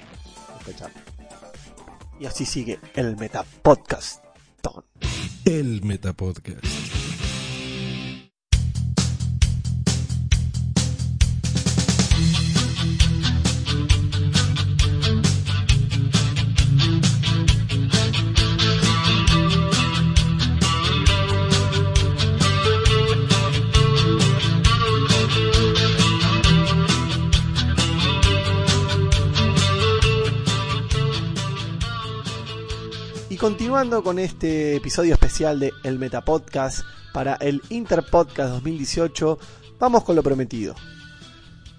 esta 0.60 0.76
charla. 0.76 1.02
Y 2.20 2.26
así 2.26 2.46
sigue 2.46 2.80
el 2.94 3.18
Metapodcast. 3.18 4.24
El 5.46 5.84
Metapodcast. 5.84 6.93
Continuando 33.44 34.04
con 34.04 34.20
este 34.20 34.78
episodio 34.78 35.16
especial 35.16 35.60
de 35.60 35.74
El 35.84 36.00
Metapodcast 36.00 36.86
para 37.12 37.34
el 37.36 37.62
Interpodcast 37.68 38.54
2018, 38.54 39.38
vamos 39.78 40.06
con 40.06 40.16
lo 40.16 40.24
prometido. 40.24 40.76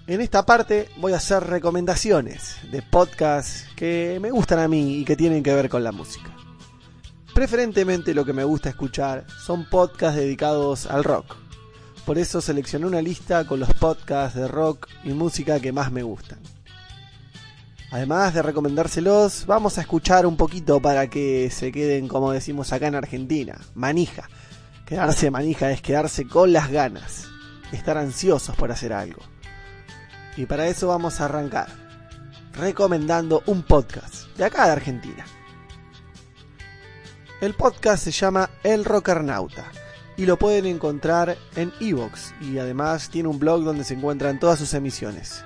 En 0.05 0.21
esta 0.21 0.45
parte 0.45 0.89
voy 0.97 1.13
a 1.13 1.15
hacer 1.15 1.43
recomendaciones 1.43 2.57
de 2.71 2.83
podcasts 2.83 3.65
que 3.75 4.19
me 4.21 4.29
gustan 4.29 4.59
a 4.59 4.67
mí 4.67 4.99
y 4.99 5.05
que 5.05 5.15
tienen 5.15 5.41
que 5.41 5.55
ver 5.55 5.67
con 5.67 5.83
la 5.83 5.91
música. 5.91 6.29
Preferentemente 7.33 8.13
lo 8.13 8.25
que 8.25 8.33
me 8.33 8.43
gusta 8.43 8.69
escuchar 8.69 9.25
son 9.43 9.67
podcasts 9.67 10.19
dedicados 10.19 10.85
al 10.85 11.03
rock. 11.03 11.35
Por 12.05 12.19
eso 12.19 12.41
seleccioné 12.41 12.85
una 12.85 13.01
lista 13.01 13.47
con 13.47 13.59
los 13.59 13.73
podcasts 13.73 14.37
de 14.37 14.47
rock 14.47 14.87
y 15.03 15.13
música 15.13 15.59
que 15.59 15.71
más 15.71 15.91
me 15.91 16.03
gustan. 16.03 16.37
Además 17.91 18.33
de 18.33 18.41
recomendárselos, 18.41 19.45
vamos 19.45 19.77
a 19.77 19.81
escuchar 19.81 20.25
un 20.25 20.37
poquito 20.37 20.81
para 20.81 21.07
que 21.07 21.49
se 21.51 21.71
queden, 21.71 22.07
como 22.07 22.31
decimos 22.31 22.73
acá 22.73 22.87
en 22.87 22.95
Argentina, 22.95 23.59
manija. 23.73 24.27
Quedarse 24.85 25.31
manija 25.31 25.71
es 25.71 25.81
quedarse 25.81 26.27
con 26.27 26.51
las 26.51 26.69
ganas, 26.69 27.27
estar 27.71 27.97
ansiosos 27.97 28.55
por 28.55 28.71
hacer 28.71 28.91
algo. 28.91 29.21
Y 30.35 30.45
para 30.45 30.67
eso 30.67 30.87
vamos 30.87 31.21
a 31.21 31.25
arrancar, 31.25 31.67
recomendando 32.53 33.43
un 33.45 33.63
podcast 33.63 34.27
de 34.37 34.45
acá 34.45 34.65
de 34.65 34.71
Argentina. 34.73 35.25
El 37.41 37.53
podcast 37.53 38.03
se 38.03 38.11
llama 38.11 38.49
El 38.63 38.85
Rockernauta 38.85 39.65
y 40.17 40.25
lo 40.25 40.37
pueden 40.37 40.65
encontrar 40.65 41.37
en 41.55 41.71
Evox 41.79 42.33
y 42.41 42.57
además 42.57 43.09
tiene 43.09 43.29
un 43.29 43.39
blog 43.39 43.63
donde 43.63 43.83
se 43.83 43.93
encuentran 43.93 44.39
todas 44.39 44.59
sus 44.59 44.73
emisiones. 44.73 45.43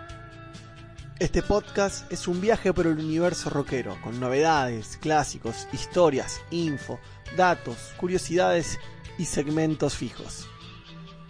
Este 1.20 1.44
podcast 1.44 2.10
es 2.14 2.30
un 2.30 2.40
viaje 2.40 2.72
por 2.72 2.88
el 2.88 2.98
universo 2.98 3.50
rockero, 3.50 3.98
con 4.02 4.22
novedades, 4.22 4.98
clásicos, 5.02 5.68
historias, 5.74 6.40
info, 6.50 6.98
datos, 7.36 7.94
curiosidades 7.98 8.80
y 9.18 9.26
segmentos 9.26 9.96
fijos. 9.96 10.48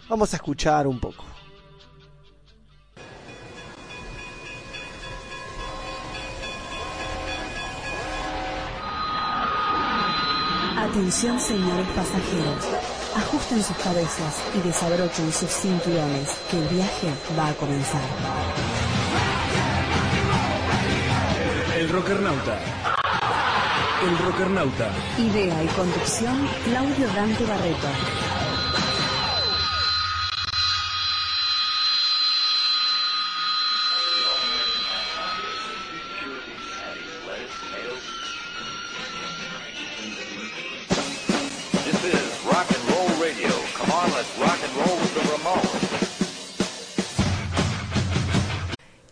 Vamos 0.08 0.32
a 0.32 0.36
escuchar 0.36 0.86
un 0.86 1.00
poco. 1.00 1.24
Atención 10.78 11.40
señores 11.40 11.88
pasajeros, 11.96 12.64
ajusten 13.16 13.64
sus 13.64 13.76
cabezas 13.78 14.40
y 14.54 14.60
desabrochen 14.68 15.32
sus 15.32 15.50
cinturones, 15.50 16.28
que 16.48 16.58
el 16.62 16.68
viaje 16.68 17.12
va 17.36 17.48
a 17.48 17.54
comenzar. 17.54 18.89
Rockernauta. 21.90 22.56
El 24.06 24.18
Rockernauta. 24.18 24.90
Idea 25.18 25.64
y 25.64 25.66
conducción, 25.68 26.48
Claudio 26.64 27.08
Dante 27.16 27.44
Barreto. 27.44 28.29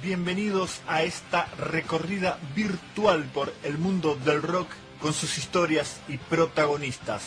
Bienvenidos 0.00 0.80
a 0.86 1.02
esta 1.02 1.46
recorrida 1.56 2.38
virtual 2.54 3.24
por 3.24 3.52
el 3.64 3.78
mundo 3.78 4.16
del 4.24 4.40
rock 4.40 4.68
con 5.00 5.12
sus 5.12 5.38
historias 5.38 6.00
y 6.06 6.18
protagonistas. 6.18 7.22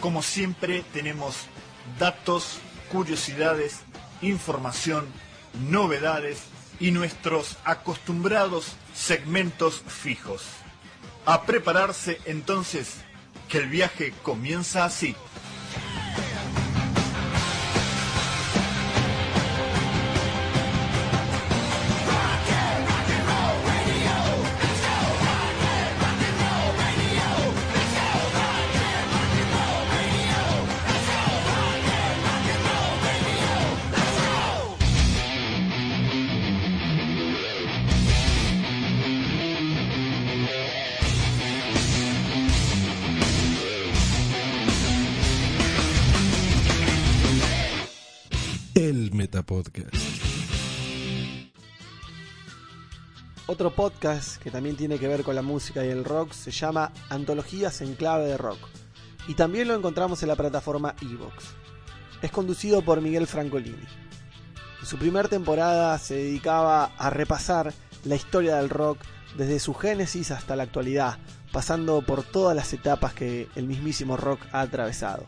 Como 0.00 0.22
siempre 0.22 0.84
tenemos 0.94 1.36
datos, 1.98 2.58
curiosidades, 2.90 3.80
información, 4.22 5.06
novedades 5.68 6.44
y 6.80 6.92
nuestros 6.92 7.58
acostumbrados 7.64 8.76
segmentos 8.94 9.82
fijos. 9.86 10.44
A 11.26 11.42
prepararse 11.42 12.20
entonces, 12.24 12.96
que 13.50 13.58
el 13.58 13.68
viaje 13.68 14.14
comienza 14.22 14.86
así. 14.86 15.14
Otro 53.54 53.70
podcast 53.70 54.42
que 54.42 54.50
también 54.50 54.74
tiene 54.74 54.98
que 54.98 55.06
ver 55.06 55.22
con 55.22 55.36
la 55.36 55.40
música 55.40 55.86
y 55.86 55.88
el 55.88 56.04
rock 56.04 56.32
se 56.32 56.50
llama 56.50 56.90
Antologías 57.08 57.82
en 57.82 57.94
clave 57.94 58.26
de 58.26 58.36
rock. 58.36 58.58
Y 59.28 59.34
también 59.34 59.68
lo 59.68 59.76
encontramos 59.76 60.20
en 60.24 60.28
la 60.28 60.34
plataforma 60.34 60.96
Evox. 61.00 61.54
Es 62.20 62.32
conducido 62.32 62.82
por 62.82 63.00
Miguel 63.00 63.28
Francolini. 63.28 63.86
En 64.80 64.86
su 64.86 64.98
primera 64.98 65.28
temporada 65.28 65.96
se 65.98 66.16
dedicaba 66.16 66.86
a 66.98 67.10
repasar 67.10 67.72
la 68.02 68.16
historia 68.16 68.56
del 68.56 68.70
rock 68.70 68.98
desde 69.36 69.60
su 69.60 69.72
génesis 69.72 70.32
hasta 70.32 70.56
la 70.56 70.64
actualidad, 70.64 71.18
pasando 71.52 72.02
por 72.02 72.24
todas 72.24 72.56
las 72.56 72.72
etapas 72.72 73.14
que 73.14 73.46
el 73.54 73.68
mismísimo 73.68 74.16
rock 74.16 74.40
ha 74.50 74.62
atravesado. 74.62 75.26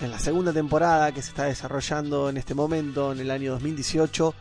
En 0.00 0.10
la 0.10 0.18
segunda 0.18 0.52
temporada 0.52 1.12
que 1.12 1.22
se 1.22 1.28
está 1.28 1.44
desarrollando 1.44 2.28
en 2.28 2.38
este 2.38 2.54
momento, 2.54 3.12
en 3.12 3.20
el 3.20 3.30
año 3.30 3.52
2018, 3.52 4.34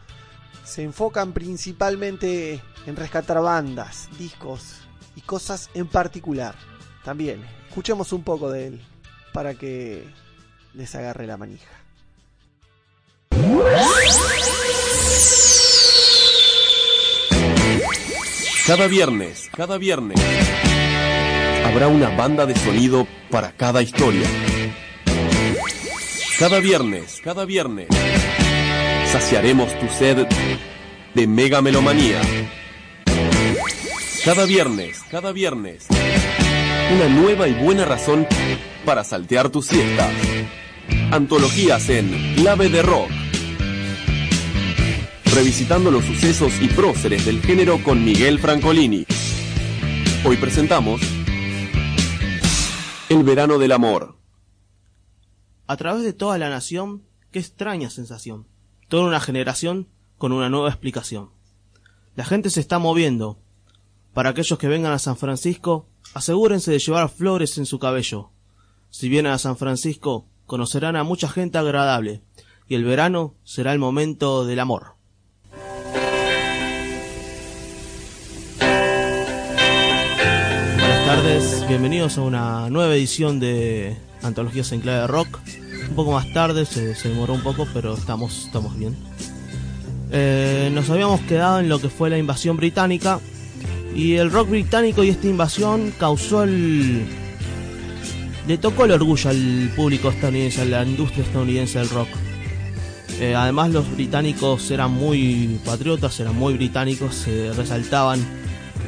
se 0.64 0.84
enfocan 0.84 1.34
principalmente 1.34 2.62
en 2.86 2.96
rescatar 2.96 3.42
bandas, 3.42 4.10
discos 4.18 4.78
y 5.16 5.22
cosas 5.22 5.70
en 5.74 5.88
particular. 5.88 6.56
También, 7.04 7.44
escuchemos 7.68 8.14
un 8.14 8.24
poco 8.24 8.50
de 8.50 8.68
él 8.68 8.82
para 9.34 9.56
que 9.56 10.04
les 10.74 10.96
agarre 10.96 11.28
la 11.28 11.38
manija. 11.38 11.70
Cada 18.66 18.88
viernes, 18.88 19.50
cada 19.54 19.78
viernes, 19.78 20.18
habrá 21.66 21.90
una 21.90 22.16
banda 22.16 22.46
de 22.46 22.56
sonido 22.56 23.06
para 23.30 23.52
cada 23.52 23.82
historia. 23.82 24.26
Cada 26.40 26.60
viernes, 26.60 27.20
cada 27.22 27.44
viernes, 27.44 27.90
saciaremos 29.14 29.80
tu 29.80 29.88
sed 29.90 30.28
de 31.14 31.28
mega 31.28 31.62
melomanía. 31.62 32.20
Cada 34.26 34.46
viernes, 34.46 35.04
cada 35.12 35.32
viernes, 35.32 35.86
una 36.96 37.10
nueva 37.10 37.48
y 37.48 37.54
buena 37.54 37.86
razón 37.86 38.26
para 38.86 39.04
saltear 39.04 39.52
tus 39.52 39.68
siestas. 39.68 40.12
Antologías 41.12 41.88
en 41.90 42.34
clave 42.38 42.70
de 42.70 42.82
rock. 42.82 43.12
Revisitando 45.32 45.92
los 45.92 46.06
sucesos 46.06 46.60
y 46.60 46.70
próceres 46.70 47.24
del 47.24 47.40
género 47.44 47.84
con 47.84 48.04
Miguel 48.04 48.40
Francolini. 48.40 49.06
Hoy 50.26 50.38
presentamos 50.38 51.02
El 53.10 53.24
verano 53.24 53.60
del 53.60 53.74
amor. 53.74 54.18
A 55.68 55.78
través 55.78 56.02
de 56.04 56.14
toda 56.14 56.40
la 56.40 56.50
nación, 56.50 57.04
qué 57.30 57.38
extraña 57.38 57.92
sensación. 57.92 58.48
Toda 58.94 59.08
una 59.08 59.20
generación 59.20 59.88
con 60.20 60.32
una 60.32 60.50
nueva 60.50 60.70
explicación. 60.70 61.32
La 62.16 62.26
gente 62.26 62.52
se 62.52 62.60
está 62.60 62.78
moviendo. 62.78 63.40
Para 64.14 64.30
aquellos 64.30 64.60
que 64.60 64.68
vengan 64.68 64.92
a 64.92 65.00
San 65.00 65.18
Francisco, 65.18 65.88
asegúrense 66.14 66.70
de 66.70 66.78
llevar 66.78 67.10
flores 67.10 67.58
en 67.58 67.66
su 67.66 67.80
cabello. 67.80 68.30
Si 68.92 69.10
vienen 69.10 69.32
a 69.32 69.40
San 69.40 69.58
Francisco, 69.58 70.28
conocerán 70.46 70.96
a 70.96 71.04
mucha 71.04 71.28
gente 71.28 71.58
agradable, 71.58 72.22
y 72.68 72.76
el 72.76 72.84
verano 72.84 73.34
será 73.44 73.74
el 73.74 73.80
momento 73.80 74.46
del 74.46 74.60
amor. 74.60 74.94
Buenas 80.78 81.06
tardes, 81.08 81.68
bienvenidos 81.68 82.20
a 82.20 82.22
una 82.22 82.70
nueva 82.70 82.94
edición 82.94 83.40
de 83.40 83.98
Antologías 84.22 84.72
en 84.72 84.82
clave 84.82 85.00
de 85.00 85.08
rock. 85.08 85.40
Un 85.90 85.96
poco 85.96 86.12
más 86.12 86.32
tarde, 86.34 86.66
se, 86.66 86.94
demoró 87.08 87.34
un 87.34 87.42
poco, 87.42 87.68
pero 87.74 87.94
estamos, 87.94 88.46
estamos 88.46 88.78
bien. 88.78 88.96
Eh, 90.12 90.70
nos 90.74 90.90
habíamos 90.90 91.22
quedado 91.22 91.60
en 91.60 91.70
lo 91.70 91.80
que 91.80 91.90
fue 91.90 92.10
la 92.10 92.18
invasión 92.18 92.58
británica. 92.58 93.20
Y 93.96 94.16
el 94.16 94.32
rock 94.32 94.50
británico 94.50 95.04
y 95.04 95.10
esta 95.10 95.28
invasión 95.28 95.94
causó 96.00 96.44
el. 96.44 97.06
Le 98.48 98.58
tocó 98.58 98.86
el 98.86 98.92
orgullo 98.92 99.30
al 99.30 99.72
público 99.76 100.10
estadounidense, 100.10 100.62
a 100.62 100.66
la 100.66 100.84
industria 100.84 101.24
estadounidense 101.24 101.80
del 101.80 101.90
rock. 101.90 102.10
Eh, 103.20 103.36
además, 103.36 103.70
los 103.70 103.90
británicos 103.94 104.70
eran 104.72 104.92
muy 104.92 105.60
patriotas, 105.64 106.20
eran 106.20 106.36
muy 106.36 106.56
británicos, 106.56 107.14
se 107.14 107.54
resaltaban. 107.54 108.20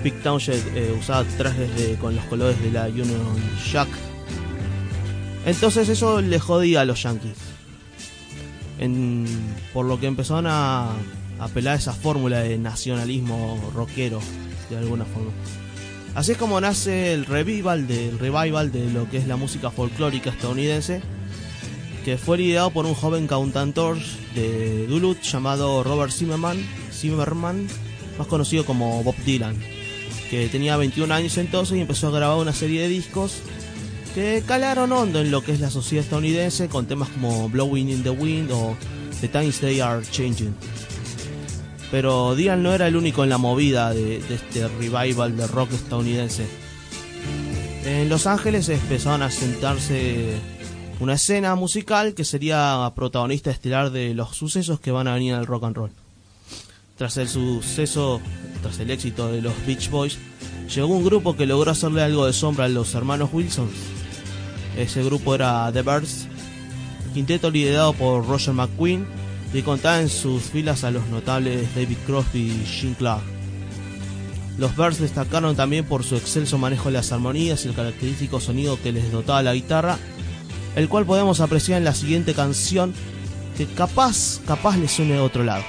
Pete 0.01 0.19
Townshend 0.21 0.75
eh, 0.75 0.95
usaba 0.99 1.23
trajes 1.37 1.69
con 1.99 2.15
los 2.15 2.25
colores 2.25 2.61
de 2.61 2.71
la 2.71 2.87
Union 2.87 3.35
Jack. 3.71 3.87
Entonces 5.45 5.89
eso 5.89 6.21
le 6.21 6.39
jodía 6.39 6.81
a 6.81 6.85
los 6.85 7.03
yankees. 7.03 7.37
Por 9.73 9.85
lo 9.85 9.99
que 9.99 10.07
empezaron 10.07 10.47
a 10.47 10.89
apelar 11.39 11.75
a 11.75 11.77
esa 11.77 11.93
fórmula 11.93 12.39
de 12.39 12.57
nacionalismo 12.57 13.71
rockero, 13.73 14.19
de 14.69 14.77
alguna 14.77 15.05
forma. 15.05 15.31
Así 16.15 16.31
es 16.31 16.37
como 16.37 16.59
nace 16.61 17.13
el 17.13 17.25
revival, 17.25 17.87
del 17.87 18.17
revival 18.17 18.71
de 18.71 18.89
lo 18.89 19.09
que 19.09 19.17
es 19.17 19.27
la 19.27 19.35
música 19.35 19.69
folclórica 19.69 20.29
estadounidense, 20.29 21.01
que 22.05 22.17
fue 22.17 22.37
liderado 22.37 22.71
por 22.71 22.85
un 22.85 22.93
joven 22.93 23.27
cantautor 23.27 23.97
de 24.33 24.87
Duluth 24.87 25.21
llamado 25.21 25.83
Robert 25.83 26.11
Zimmerman, 26.11 26.57
Zimmerman, 26.91 27.67
más 28.17 28.27
conocido 28.27 28.65
como 28.65 29.03
Bob 29.03 29.15
Dylan, 29.25 29.57
que 30.29 30.47
tenía 30.47 30.77
21 30.77 31.13
años 31.13 31.37
entonces 31.37 31.77
y 31.77 31.81
empezó 31.81 32.07
a 32.07 32.11
grabar 32.11 32.37
una 32.37 32.53
serie 32.53 32.81
de 32.81 32.87
discos 32.87 33.41
que 34.15 34.41
calaron 34.47 34.93
hondo 34.93 35.19
en 35.19 35.29
lo 35.29 35.43
que 35.43 35.51
es 35.51 35.59
la 35.59 35.69
sociedad 35.69 36.05
estadounidense 36.05 36.69
con 36.69 36.85
temas 36.85 37.09
como 37.09 37.49
Blowing 37.49 37.89
in 37.89 38.01
the 38.01 38.11
Wind 38.11 38.49
o 38.49 38.77
The 39.19 39.27
Times 39.27 39.59
They 39.59 39.81
Are 39.81 40.05
Changing. 40.09 40.55
Pero 41.91 42.33
Dylan 42.33 42.63
no 42.63 42.73
era 42.73 42.87
el 42.87 42.95
único 42.95 43.25
en 43.25 43.29
la 43.29 43.37
movida 43.37 43.93
de, 43.93 44.19
este 44.19 44.69
revival 44.69 45.35
de 45.35 45.47
rock 45.47 45.73
estadounidense. 45.73 46.47
En 47.83 48.07
Los 48.07 48.25
Ángeles 48.25 48.69
empezaron 48.69 49.21
a 49.21 49.29
sentarse 49.29 50.37
una 51.01 51.15
escena 51.15 51.53
musical 51.55 52.13
que 52.13 52.23
sería 52.23 52.89
protagonista 52.95 53.51
estelar 53.51 53.91
de 53.91 54.13
los 54.13 54.37
sucesos 54.37 54.79
que 54.79 54.91
van 54.91 55.09
a 55.09 55.15
venir 55.15 55.33
al 55.33 55.45
rock 55.45 55.65
and 55.65 55.75
roll. 55.75 55.91
Tras 56.97 57.17
el 57.17 57.27
suceso, 57.27 58.21
tras 58.61 58.79
el 58.79 58.91
éxito 58.91 59.29
de 59.29 59.41
los 59.41 59.53
Beach 59.67 59.89
Boys, 59.89 60.17
llegó 60.73 60.95
un 60.95 61.03
grupo 61.03 61.35
que 61.35 61.45
logró 61.45 61.71
hacerle 61.71 62.01
algo 62.01 62.25
de 62.25 62.31
sombra 62.31 62.63
a 62.63 62.69
los 62.69 62.95
hermanos 62.95 63.29
Wilson. 63.33 63.69
Ese 64.77 65.03
grupo 65.03 65.35
era 65.35 65.71
The 65.71 65.81
Birds, 65.81 66.27
quinteto 67.13 67.49
liderado 67.49 67.93
por 67.93 68.27
Roger 68.27 68.53
McQueen 68.53 69.07
y 69.53 69.61
contaba 69.61 70.01
en 70.01 70.09
sus 70.09 70.43
filas 70.43 70.83
a 70.83 70.91
los 70.91 71.07
notables 71.07 71.73
David 71.75 71.97
Crosby 72.05 72.51
y 72.51 72.65
Gene 72.65 72.95
Clark. 72.95 73.23
Los 74.57 74.75
Birds 74.75 74.99
destacaron 74.99 75.55
también 75.55 75.85
por 75.85 76.03
su 76.03 76.15
excelso 76.15 76.57
manejo 76.57 76.89
de 76.89 76.93
las 76.93 77.11
armonías 77.11 77.65
y 77.65 77.69
el 77.69 77.75
característico 77.75 78.39
sonido 78.39 78.81
que 78.81 78.91
les 78.91 79.11
dotaba 79.11 79.43
la 79.43 79.53
guitarra, 79.53 79.97
el 80.75 80.89
cual 80.89 81.05
podemos 81.05 81.39
apreciar 81.39 81.77
en 81.77 81.85
la 81.85 81.93
siguiente 81.93 82.33
canción 82.33 82.93
que 83.57 83.65
capaz, 83.65 84.41
capaz 84.45 84.77
les 84.77 84.91
suene 84.91 85.13
de 85.13 85.19
otro 85.19 85.43
lado. 85.43 85.63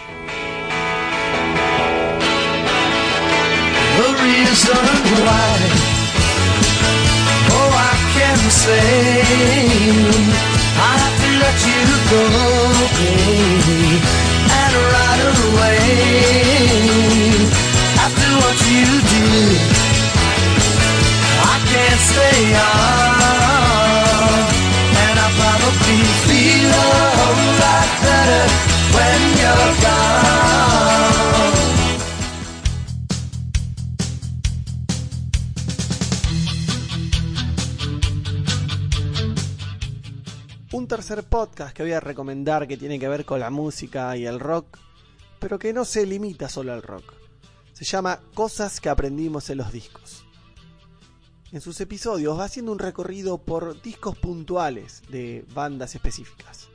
Can 8.18 8.38
say 8.50 9.20
I 10.88 10.92
have 11.02 11.16
to 11.22 11.28
let 11.42 11.58
you 11.68 11.84
go, 12.12 12.24
and 14.60 14.74
right 14.94 15.22
away. 15.44 15.80
After 18.04 18.30
what 18.42 18.58
you 18.72 18.86
did, 19.12 19.58
I 21.52 21.56
can't 21.70 22.02
stay 22.10 22.42
on, 22.72 24.40
and 25.04 25.16
I 25.24 25.28
probably 25.40 26.00
feel 26.26 26.70
a 26.72 27.10
whole 27.18 27.50
lot 27.62 27.88
better 28.04 28.44
when 28.96 29.20
you're 29.40 29.74
gone. 29.84 30.75
Un 40.76 40.88
tercer 40.88 41.24
podcast 41.24 41.74
que 41.74 41.84
voy 41.84 41.92
a 41.92 42.00
recomendar 42.00 42.68
que 42.68 42.76
tiene 42.76 42.98
que 42.98 43.08
ver 43.08 43.24
con 43.24 43.40
la 43.40 43.48
música 43.48 44.14
y 44.14 44.26
el 44.26 44.38
rock, 44.38 44.76
pero 45.38 45.58
que 45.58 45.72
no 45.72 45.86
se 45.86 46.04
limita 46.04 46.50
solo 46.50 46.74
al 46.74 46.82
rock. 46.82 47.14
Se 47.72 47.86
llama 47.86 48.20
Cosas 48.34 48.78
que 48.78 48.90
aprendimos 48.90 49.48
en 49.48 49.56
los 49.56 49.72
discos. 49.72 50.26
En 51.50 51.62
sus 51.62 51.80
episodios 51.80 52.38
va 52.38 52.44
haciendo 52.44 52.72
un 52.72 52.78
recorrido 52.78 53.38
por 53.38 53.80
discos 53.80 54.18
puntuales 54.18 55.00
de 55.08 55.46
bandas 55.54 55.94
específicas. 55.94 56.68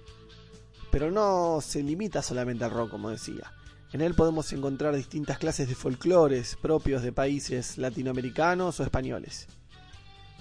Pero 0.89 1.11
no 1.11 1.59
se 1.61 1.83
limita 1.83 2.23
solamente 2.23 2.63
al 2.63 2.71
rock, 2.71 2.89
como 2.89 3.11
decía. 3.11 3.53
En 3.93 4.01
él 4.01 4.15
podemos 4.15 4.51
encontrar 4.51 4.95
distintas 4.95 5.37
clases 5.37 5.69
de 5.69 5.75
folclores 5.75 6.57
propios 6.59 7.03
de 7.03 7.11
países 7.11 7.77
latinoamericanos 7.77 8.79
o 8.79 8.83
españoles. 8.83 9.45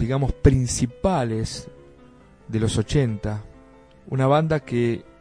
digamos, 0.00 0.32
principales 0.32 1.68
de 2.48 2.58
los 2.58 2.76
80? 2.76 3.40
Una 4.08 4.26
banda 4.26 4.58
que 4.58 5.13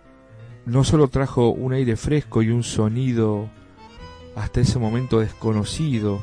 no 0.65 0.83
solo 0.83 1.07
trajo 1.07 1.49
un 1.49 1.73
aire 1.73 1.95
fresco 1.95 2.41
y 2.41 2.49
un 2.49 2.63
sonido 2.63 3.49
hasta 4.35 4.61
ese 4.61 4.79
momento 4.79 5.19
desconocido 5.19 6.21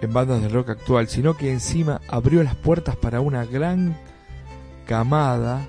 en 0.00 0.12
bandas 0.12 0.42
de 0.42 0.48
rock 0.48 0.70
actual, 0.70 1.08
sino 1.08 1.36
que 1.36 1.52
encima 1.52 2.00
abrió 2.08 2.42
las 2.42 2.54
puertas 2.56 2.96
para 2.96 3.20
una 3.20 3.44
gran 3.44 3.96
camada 4.86 5.66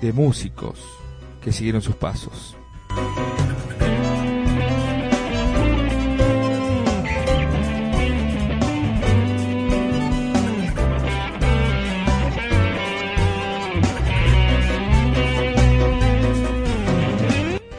de 0.00 0.12
músicos 0.12 0.78
que 1.42 1.52
siguieron 1.52 1.82
sus 1.82 1.96
pasos. 1.96 2.56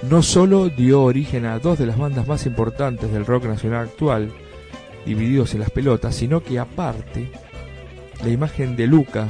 No 0.10 0.22
solo 0.22 0.70
dio 0.70 1.04
origen 1.04 1.46
a 1.46 1.60
dos 1.60 1.80
de 1.80 1.86
las 1.86 1.98
bandas 1.98 2.28
más 2.28 2.46
importantes 2.46 3.12
del 3.12 3.26
rock 3.26 3.46
nacional 3.46 3.86
actual, 3.86 4.32
divididos 5.06 5.54
en 5.54 5.62
las 5.62 5.72
pelotas, 5.72 6.16
sino 6.16 6.44
que 6.44 6.60
aparte, 6.60 7.32
la 8.24 8.30
imagen 8.30 8.76
de 8.76 8.88
Luca 8.88 9.28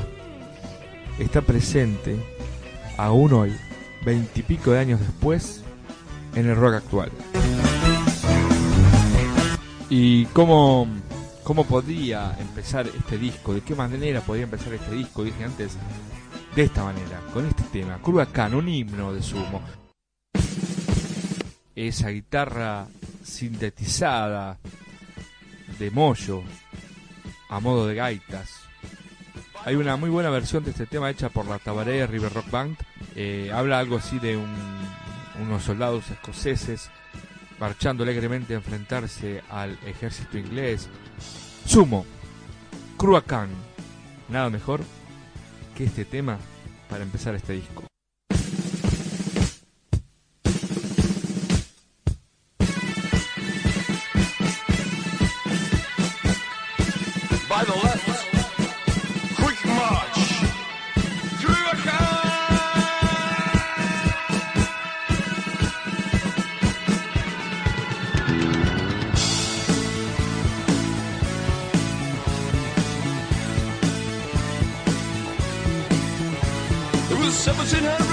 está 1.19 1.41
presente 1.41 2.17
aún 2.97 3.33
hoy, 3.33 3.55
veintipico 4.03 4.71
de 4.71 4.79
años 4.79 4.99
después, 4.99 5.63
en 6.35 6.47
el 6.47 6.55
rock 6.55 6.75
actual. 6.75 7.11
¿Y 9.89 10.25
cómo, 10.25 10.87
cómo 11.43 11.63
podría 11.65 12.35
empezar 12.39 12.87
este 12.87 13.17
disco? 13.17 13.53
¿De 13.53 13.61
qué 13.61 13.75
manera 13.75 14.19
podría 14.21 14.43
empezar 14.43 14.73
este 14.73 14.91
disco? 14.91 15.23
Dije 15.23 15.43
antes, 15.43 15.77
de 16.55 16.63
esta 16.63 16.83
manera, 16.83 17.21
con 17.33 17.45
este 17.45 17.63
tema, 17.71 17.97
Curvacán, 18.01 18.55
un 18.55 18.67
himno 18.67 19.13
de 19.13 19.21
sumo 19.21 19.61
esa 21.75 22.09
guitarra 22.09 22.87
sintetizada 23.23 24.57
de 25.79 25.91
Moyo 25.91 26.43
a 27.49 27.59
modo 27.59 27.87
de 27.87 27.95
gaitas. 27.95 28.61
Hay 29.65 29.75
una 29.75 29.95
muy 29.97 30.09
buena 30.09 30.29
versión 30.29 30.63
de 30.63 30.71
este 30.71 30.85
tema 30.85 31.09
hecha 31.09 31.29
por 31.29 31.47
la 31.47 31.59
Tabaré 31.59 32.05
River 32.05 32.33
Rock 32.33 32.51
Band. 32.51 32.77
Eh, 33.15 33.51
habla 33.53 33.79
algo 33.79 33.97
así 33.97 34.19
de 34.19 34.37
un, 34.37 34.53
unos 35.41 35.63
soldados 35.63 36.09
escoceses 36.11 36.89
marchando 37.59 38.03
alegremente 38.03 38.53
a 38.53 38.57
enfrentarse 38.57 39.41
al 39.49 39.77
ejército 39.85 40.37
inglés. 40.37 40.87
Sumo, 41.65 42.05
Cruacan. 42.97 43.49
Nada 44.29 44.49
mejor 44.49 44.81
que 45.75 45.85
este 45.85 46.05
tema 46.05 46.37
para 46.89 47.03
empezar 47.03 47.35
este 47.35 47.53
disco. 47.53 47.83
in 77.73 77.83
her 77.83 78.04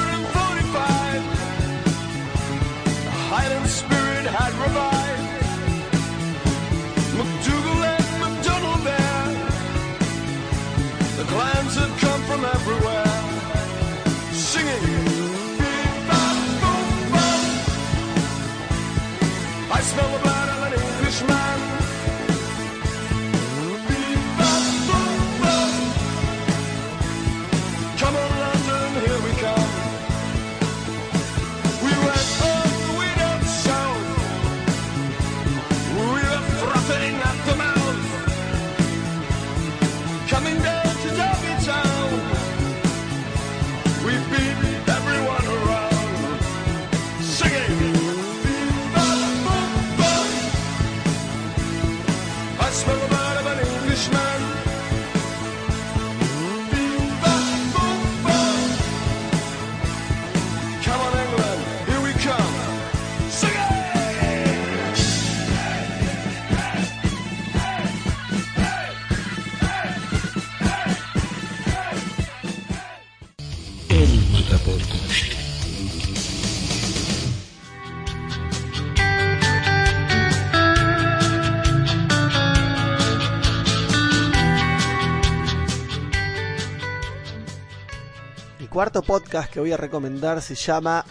cuarto 88.93 89.07
podcast 89.07 89.51
que 89.51 89.59
voy 89.59 89.73
a 89.73 89.79
recomendar 89.79 90.43
se 90.43 90.55
llama 90.55 91.03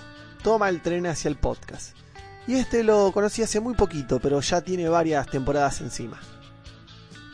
Toma 0.43 0.69
el 0.69 0.83
tren 0.83 1.07
hacia 1.07 1.29
el 1.29 1.35
podcast. 1.35 1.95
Y 2.45 2.53
este 2.53 2.83
lo 2.83 3.11
conocí 3.11 3.41
hace 3.41 3.59
muy 3.59 3.73
poquito, 3.73 4.19
pero 4.19 4.39
ya 4.39 4.61
tiene 4.61 4.87
varias 4.87 5.25
temporadas 5.25 5.81
encima. 5.81 6.19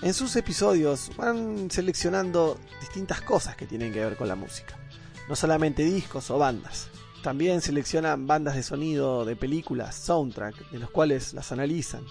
En 0.01 0.13
sus 0.13 0.37
episodios 0.37 1.11
van 1.17 1.69
seleccionando 1.69 2.57
distintas 2.79 3.19
cosas 3.19 3.57
que 3.57 3.65
tienen 3.65 3.91
que 3.91 3.99
ver 3.99 4.15
con 4.15 4.29
la 4.29 4.35
música. 4.35 4.77
No 5.27 5.35
solamente 5.35 5.83
discos 5.83 6.31
o 6.31 6.37
bandas. 6.37 6.87
También 7.21 7.59
seleccionan 7.59 8.25
bandas 8.25 8.55
de 8.55 8.63
sonido, 8.63 9.25
de 9.25 9.35
películas, 9.35 9.95
soundtrack, 9.95 10.69
de 10.71 10.79
los 10.79 10.91
cuales 10.91 11.33
las 11.33 11.51
analizan. 11.51 12.05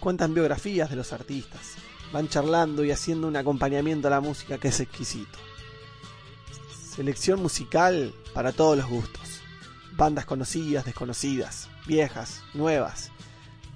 Cuentan 0.00 0.32
biografías 0.32 0.88
de 0.88 0.96
los 0.96 1.12
artistas. 1.12 1.74
Van 2.10 2.26
charlando 2.30 2.86
y 2.86 2.90
haciendo 2.90 3.28
un 3.28 3.36
acompañamiento 3.36 4.08
a 4.08 4.12
la 4.12 4.22
música 4.22 4.56
que 4.56 4.68
es 4.68 4.80
exquisito. 4.80 5.38
Selección 6.94 7.40
musical 7.40 8.14
para 8.34 8.52
todos 8.52 8.76
los 8.76 8.86
gustos. 8.86 9.40
Bandas 9.96 10.26
conocidas, 10.26 10.84
desconocidas, 10.84 11.70
viejas, 11.86 12.42
nuevas. 12.52 13.10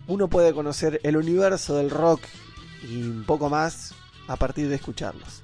Uno 0.06 0.28
puede 0.28 0.52
conocer 0.52 1.00
el 1.02 1.16
universo 1.16 1.76
del 1.76 1.88
rock 1.88 2.20
y 2.82 3.00
un 3.00 3.24
poco 3.24 3.48
más 3.48 3.94
a 4.28 4.36
partir 4.36 4.68
de 4.68 4.74
escucharlos. 4.74 5.42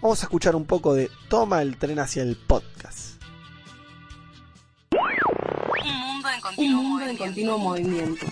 Vamos 0.00 0.22
a 0.22 0.24
escuchar 0.24 0.56
un 0.56 0.64
poco 0.64 0.94
de 0.94 1.10
Toma 1.28 1.60
el 1.60 1.76
tren 1.76 1.98
hacia 1.98 2.22
el 2.22 2.34
podcast. 2.34 3.22
Un 4.90 6.00
mundo 6.00 6.28
en 6.30 6.40
continuo, 6.40 6.80
Un 6.80 6.88
mundo 6.88 7.06
en 7.06 7.16
continuo 7.18 7.58
movimiento. 7.58 8.26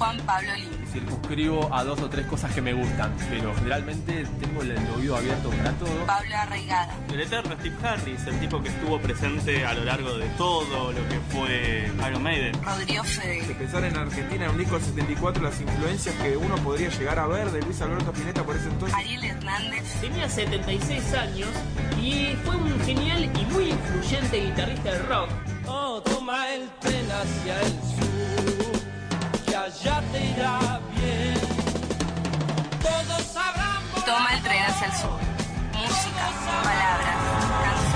Juan 0.00 0.16
Pablo 0.24 0.54
Lin. 0.56 0.86
circunscribo 0.90 1.68
a 1.74 1.84
dos 1.84 2.00
o 2.00 2.08
tres 2.08 2.24
cosas 2.24 2.50
que 2.54 2.62
me 2.62 2.72
gustan, 2.72 3.14
pero 3.28 3.54
generalmente 3.54 4.24
tengo 4.40 4.62
el 4.62 4.74
oído 4.96 5.14
abierto 5.14 5.50
para 5.50 5.72
todo. 5.72 6.06
Pablo 6.06 6.36
Arraigada. 6.36 6.94
El 7.12 7.20
eterno 7.20 7.54
Steve 7.60 7.76
Harris, 7.82 8.26
el 8.26 8.40
tipo 8.40 8.62
que 8.62 8.70
estuvo 8.70 8.98
presente 8.98 9.66
a 9.66 9.74
lo 9.74 9.84
largo 9.84 10.16
de 10.16 10.26
todo 10.30 10.90
lo 10.92 11.06
que 11.06 11.20
fue 11.28 11.92
Iron 12.08 12.22
Maiden. 12.22 12.54
Rodrigo 12.64 13.04
Fede. 13.04 13.54
Pensar 13.54 13.84
en 13.84 13.94
Argentina 13.94 14.46
en 14.46 14.52
un 14.52 14.56
disco 14.56 14.76
del 14.78 14.86
74, 14.86 15.42
las 15.42 15.60
influencias 15.60 16.14
que 16.14 16.34
uno 16.34 16.56
podría 16.56 16.88
llegar 16.88 17.18
a 17.18 17.26
ver 17.26 17.50
de 17.50 17.60
Luis 17.60 17.78
Alberto 17.82 18.10
Spinetta 18.12 18.42
por 18.42 18.56
ese 18.56 18.68
entonces. 18.68 18.96
Ariel 18.96 19.22
Hernández. 19.22 20.00
Tenía 20.00 20.30
76 20.30 21.12
años 21.12 21.50
y 22.00 22.34
fue 22.42 22.56
un 22.56 22.80
genial 22.86 23.24
y 23.24 23.44
muy 23.52 23.68
influyente 23.68 24.46
guitarrista 24.46 24.92
de 24.92 24.98
rock. 25.00 25.28
Oh, 25.66 26.00
toma 26.00 26.48
el 26.54 26.68
tren 26.80 27.06
hacia 27.12 27.60
el 27.60 27.68
sur, 27.68 28.19
allá 29.80 30.02
te 30.12 30.24
irá 30.24 30.80
bien. 30.94 31.34
Todos 32.82 33.22
sabrán 33.22 33.82
Toma 34.04 34.34
el 34.34 34.42
tren 34.42 34.62
hacia 34.64 34.86
el 34.86 34.92
sur. 34.92 35.18
Música, 35.72 36.30
palabras, 36.44 37.16
canciones. 37.64 37.89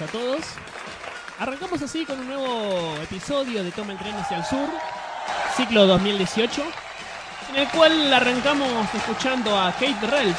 A 0.00 0.06
todos. 0.06 0.40
Arrancamos 1.38 1.82
así 1.82 2.06
con 2.06 2.18
un 2.18 2.26
nuevo 2.26 2.96
episodio 3.02 3.62
de 3.62 3.70
Toma 3.72 3.92
el 3.92 3.98
Tren 3.98 4.14
hacia 4.14 4.38
el 4.38 4.44
Sur, 4.44 4.68
ciclo 5.56 5.86
2018. 5.86 6.62
en 7.50 7.56
el 7.56 7.68
cual 7.68 8.12
arrancamos 8.12 8.86
escuchando 8.94 9.58
a 9.58 9.72
Kate 9.72 10.06
Ralph, 10.06 10.38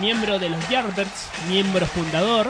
miembro 0.00 0.38
de 0.38 0.48
los 0.48 0.68
Yardbirds, 0.70 1.28
miembro 1.48 1.84
fundador, 1.86 2.48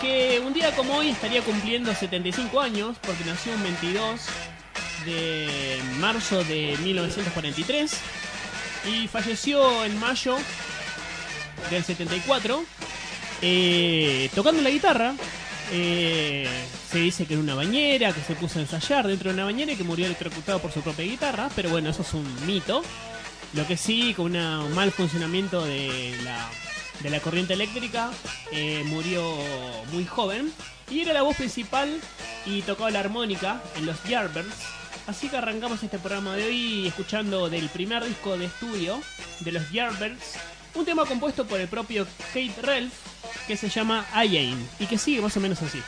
que 0.00 0.42
un 0.44 0.52
día 0.52 0.74
como 0.74 0.96
hoy 0.96 1.10
estaría 1.10 1.42
cumpliendo 1.42 1.94
75 1.94 2.60
años 2.60 2.96
porque 3.00 3.24
nació 3.24 3.52
un 3.52 3.62
22 3.62 4.20
de 5.04 5.80
marzo 6.00 6.42
de 6.44 6.76
1943 6.82 7.92
y 8.86 9.06
falleció 9.06 9.84
en 9.84 10.00
mayo 10.00 10.36
del 11.70 11.84
74 11.84 12.64
eh, 13.42 14.30
tocando 14.34 14.62
la 14.62 14.70
guitarra. 14.70 15.14
Eh, 15.72 16.46
se 16.90 16.98
dice 16.98 17.26
que 17.26 17.34
en 17.34 17.40
una 17.40 17.54
bañera, 17.54 18.12
que 18.12 18.20
se 18.20 18.34
puso 18.34 18.58
a 18.58 18.62
ensayar 18.62 19.06
dentro 19.06 19.30
de 19.30 19.34
una 19.34 19.44
bañera 19.44 19.72
y 19.72 19.76
que 19.76 19.84
murió 19.84 20.06
electrocutado 20.06 20.60
por 20.60 20.72
su 20.72 20.80
propia 20.80 21.04
guitarra, 21.04 21.50
pero 21.56 21.70
bueno, 21.70 21.90
eso 21.90 22.02
es 22.02 22.14
un 22.14 22.46
mito. 22.46 22.82
Lo 23.52 23.66
que 23.66 23.76
sí, 23.76 24.14
con 24.14 24.36
un 24.36 24.74
mal 24.74 24.92
funcionamiento 24.92 25.64
de 25.64 26.14
la, 26.22 26.48
de 27.00 27.10
la 27.10 27.20
corriente 27.20 27.54
eléctrica, 27.54 28.10
eh, 28.52 28.82
murió 28.86 29.22
muy 29.92 30.04
joven 30.04 30.52
y 30.90 31.00
era 31.00 31.12
la 31.12 31.22
voz 31.22 31.36
principal 31.36 32.00
y 32.44 32.62
tocaba 32.62 32.90
la 32.90 33.00
armónica 33.00 33.62
en 33.76 33.86
los 33.86 34.02
Yardbirds. 34.04 34.54
Así 35.06 35.28
que 35.28 35.36
arrancamos 35.36 35.82
este 35.82 35.98
programa 35.98 36.34
de 36.36 36.46
hoy 36.46 36.86
escuchando 36.86 37.48
del 37.48 37.68
primer 37.68 38.04
disco 38.04 38.36
de 38.36 38.46
estudio 38.46 39.00
de 39.40 39.52
los 39.52 39.70
Yardbirds, 39.70 40.34
un 40.74 40.84
tema 40.84 41.06
compuesto 41.06 41.46
por 41.46 41.60
el 41.60 41.68
propio 41.68 42.06
Kate 42.34 42.60
Ralph 42.62 42.92
que 43.46 43.56
se 43.56 43.68
llama 43.68 44.06
Aim 44.12 44.58
y 44.78 44.86
que 44.86 44.98
sigue 44.98 45.20
más 45.20 45.36
o 45.36 45.40
menos 45.40 45.62
así. 45.62 45.82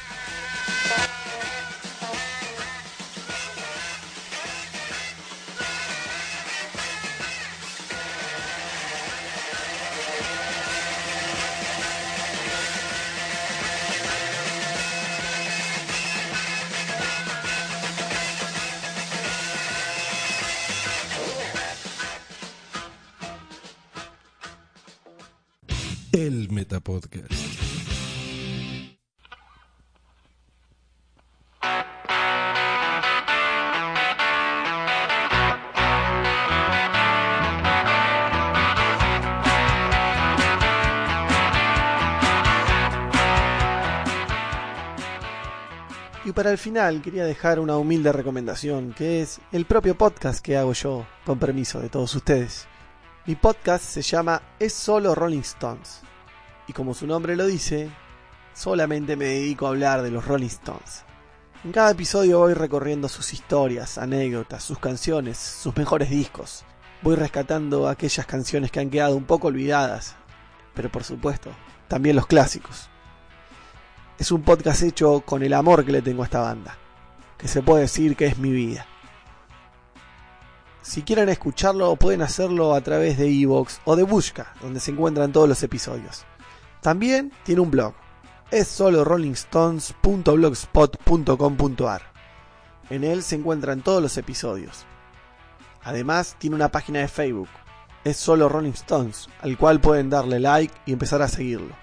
El 26.89 26.95
Metapodcast. 26.95 27.59
Y 46.25 46.33
para 46.33 46.51
el 46.51 46.59
final 46.59 47.01
quería 47.01 47.25
dejar 47.25 47.59
una 47.59 47.79
humilde 47.79 48.13
recomendación, 48.13 48.93
que 48.93 49.23
es 49.23 49.41
el 49.51 49.65
propio 49.65 49.97
podcast 49.97 50.45
que 50.45 50.57
hago 50.57 50.75
yo, 50.75 51.07
con 51.25 51.39
permiso 51.39 51.81
de 51.81 51.89
todos 51.89 52.15
ustedes. 52.15 52.67
Mi 53.27 53.35
podcast 53.35 53.85
se 53.85 54.03
llama 54.03 54.43
Es 54.59 54.75
solo 54.75 55.15
Rolling 55.15 55.41
Stones. 55.41 56.08
Y 56.69 56.75
como 56.75 56.93
su 56.93 57.07
nombre 57.07 57.35
lo 57.35 57.47
dice, 57.47 57.91
solamente 58.55 59.17
me 59.17 59.25
dedico 59.25 59.67
a 59.67 59.71
hablar 59.71 60.03
de 60.03 60.11
los 60.11 60.27
Rolling 60.27 60.47
Stones. 60.47 61.05
En 61.65 61.73
cada 61.73 61.91
episodio 61.91 62.39
voy 62.39 62.53
recorriendo 62.53 63.09
sus 63.09 63.33
historias, 63.33 63.99
anécdotas, 63.99 64.63
sus 64.63 64.79
canciones, 64.79 65.39
sus 65.39 65.77
mejores 65.77 66.11
discos. 66.11 66.65
Voy 67.03 67.17
rescatando 67.17 67.89
aquellas 67.89 68.27
canciones 68.27 68.71
que 68.71 68.81
han 68.81 68.91
quedado 68.91 69.17
un 69.17 69.25
poco 69.25 69.49
olvidadas, 69.49 70.15
pero 70.75 70.93
por 70.93 71.05
supuesto, 71.05 71.51
también 71.89 72.15
los 72.15 72.27
clásicos. 72.27 72.91
Es 74.19 74.31
un 74.31 74.43
podcast 74.43 74.83
hecho 74.83 75.23
con 75.23 75.43
el 75.43 75.55
amor 75.55 75.85
que 75.85 75.93
le 75.93 76.03
tengo 76.03 76.23
a 76.23 76.27
esta 76.27 76.41
banda, 76.41 76.77
que 77.39 77.49
se 77.49 77.63
puede 77.63 77.83
decir 77.83 78.15
que 78.15 78.27
es 78.27 78.39
mi 78.39 78.51
vida. 78.51 78.87
Si 80.83 81.03
quieren 81.03 81.29
escucharlo, 81.29 81.97
pueden 81.97 82.23
hacerlo 82.23 82.75
a 82.75 82.81
través 82.83 83.17
de 83.17 83.29
Evox 83.29 83.81
o 83.85 83.97
de 83.97 84.03
Bushka, 84.03 84.55
donde 84.61 84.81
se 84.81 84.91
encuentran 84.91 85.33
todos 85.33 85.49
los 85.49 85.63
episodios. 85.63 86.27
También 86.81 87.31
tiene 87.45 87.61
un 87.61 87.71
blog, 87.71 87.93
es 88.51 88.67
solo 88.69 89.05
rollingstones.blogspot.com.ar. 89.05 92.03
En 92.91 93.05
él 93.05 93.23
se 93.23 93.37
encuentran 93.37 93.83
todos 93.83 94.03
los 94.03 94.17
episodios. 94.17 94.87
Además, 95.83 96.37
tiene 96.39 96.57
una 96.57 96.71
página 96.71 97.01
de 97.01 97.09
Facebook, 97.09 97.49
es 98.05 98.17
solo 98.17 98.49
Rolling 98.49 98.73
Stones, 98.73 99.29
al 99.41 99.59
cual 99.59 99.81
pueden 99.81 100.11
darle 100.11 100.41
like 100.41 100.75
y 100.87 100.93
empezar 100.93 101.23
a 101.23 101.29
seguirlo. 101.29 101.75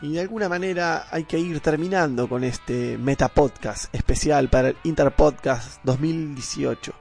Y 0.00 0.12
de 0.12 0.20
alguna 0.20 0.48
manera 0.48 1.06
hay 1.10 1.24
que 1.24 1.38
ir 1.38 1.60
terminando 1.60 2.28
con 2.28 2.44
este 2.44 2.98
Metapodcast 2.98 3.94
especial 3.94 4.48
para 4.48 4.68
el 4.68 4.76
Interpodcast 4.84 5.80
2018. 5.84 6.92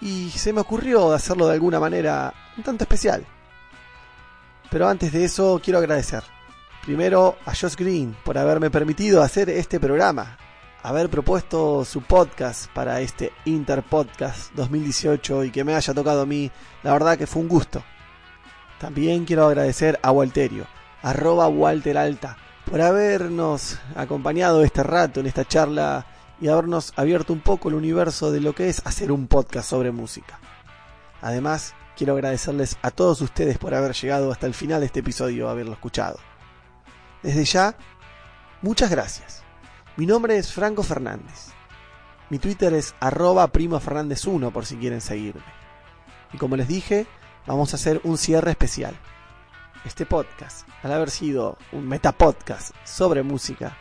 Y 0.00 0.30
se 0.30 0.52
me 0.52 0.60
ocurrió 0.60 1.12
hacerlo 1.12 1.46
de 1.46 1.54
alguna 1.54 1.80
manera 1.80 2.32
un 2.56 2.62
tanto 2.62 2.84
especial. 2.84 3.26
Pero 4.70 4.88
antes 4.88 5.12
de 5.12 5.24
eso 5.24 5.60
quiero 5.62 5.78
agradecer. 5.78 6.22
Primero 6.84 7.36
a 7.46 7.54
Josh 7.54 7.74
Green 7.76 8.16
por 8.24 8.38
haberme 8.38 8.70
permitido 8.70 9.22
hacer 9.22 9.50
este 9.50 9.80
programa, 9.80 10.38
haber 10.82 11.08
propuesto 11.08 11.84
su 11.84 12.02
podcast 12.02 12.70
para 12.72 13.00
este 13.00 13.32
Interpodcast 13.44 14.52
2018 14.54 15.44
y 15.44 15.50
que 15.50 15.64
me 15.64 15.74
haya 15.74 15.94
tocado 15.94 16.22
a 16.22 16.26
mí, 16.26 16.50
la 16.82 16.92
verdad 16.92 17.18
que 17.18 17.26
fue 17.26 17.42
un 17.42 17.48
gusto. 17.48 17.82
También 18.78 19.24
quiero 19.24 19.46
agradecer 19.46 19.98
a 20.02 20.12
Walterio, 20.12 20.66
arroba 21.02 21.48
Walter 21.48 21.98
Alta, 21.98 22.36
por 22.64 22.80
habernos 22.80 23.78
acompañado 23.96 24.62
este 24.62 24.82
rato 24.82 25.20
en 25.20 25.26
esta 25.26 25.44
charla 25.44 26.06
y 26.40 26.48
habernos 26.48 26.92
abierto 26.96 27.32
un 27.32 27.40
poco 27.40 27.68
el 27.68 27.74
universo 27.74 28.30
de 28.30 28.40
lo 28.40 28.54
que 28.54 28.68
es 28.68 28.86
hacer 28.86 29.10
un 29.10 29.26
podcast 29.26 29.68
sobre 29.68 29.90
música. 29.90 30.38
Además, 31.20 31.74
quiero 31.98 32.14
agradecerles 32.14 32.78
a 32.82 32.92
todos 32.92 33.20
ustedes 33.20 33.58
por 33.58 33.74
haber 33.74 33.92
llegado 33.92 34.30
hasta 34.30 34.46
el 34.46 34.54
final 34.54 34.78
de 34.78 34.86
este 34.86 35.00
episodio, 35.00 35.48
haberlo 35.48 35.72
escuchado. 35.72 36.20
Desde 37.24 37.44
ya, 37.44 37.76
muchas 38.62 38.88
gracias. 38.88 39.42
Mi 39.96 40.06
nombre 40.06 40.38
es 40.38 40.52
Franco 40.52 40.84
Fernández. 40.84 41.48
Mi 42.30 42.38
Twitter 42.38 42.72
es 42.72 42.94
arroba 43.00 43.50
primofernández1 43.50 44.52
por 44.52 44.64
si 44.64 44.76
quieren 44.76 45.00
seguirme. 45.00 45.42
Y 46.32 46.38
como 46.38 46.54
les 46.54 46.68
dije, 46.68 47.08
vamos 47.48 47.72
a 47.72 47.76
hacer 47.76 48.00
un 48.04 48.16
cierre 48.16 48.52
especial. 48.52 48.96
Este 49.84 50.06
podcast, 50.06 50.68
al 50.84 50.92
haber 50.92 51.10
sido 51.10 51.58
un 51.72 51.88
metapodcast 51.88 52.76
sobre 52.84 53.24
música, 53.24 53.76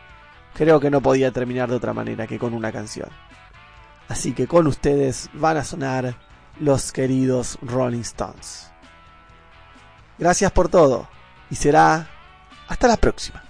creo 0.55 0.79
que 0.79 0.89
no 0.89 1.01
podía 1.01 1.31
terminar 1.31 1.69
de 1.69 1.75
otra 1.75 1.93
manera 1.93 2.25
que 2.25 2.39
con 2.39 2.55
una 2.55 2.71
canción. 2.71 3.09
Así 4.07 4.33
que 4.33 4.47
con 4.47 4.65
ustedes 4.65 5.29
van 5.33 5.57
a 5.57 5.63
sonar 5.63 6.26
los 6.59 6.91
queridos 6.91 7.57
Rolling 7.61 8.01
Stones. 8.01 8.71
Gracias 10.17 10.51
por 10.51 10.69
todo 10.69 11.07
y 11.49 11.55
será 11.55 12.07
hasta 12.67 12.87
la 12.87 12.97
próxima. 12.97 13.46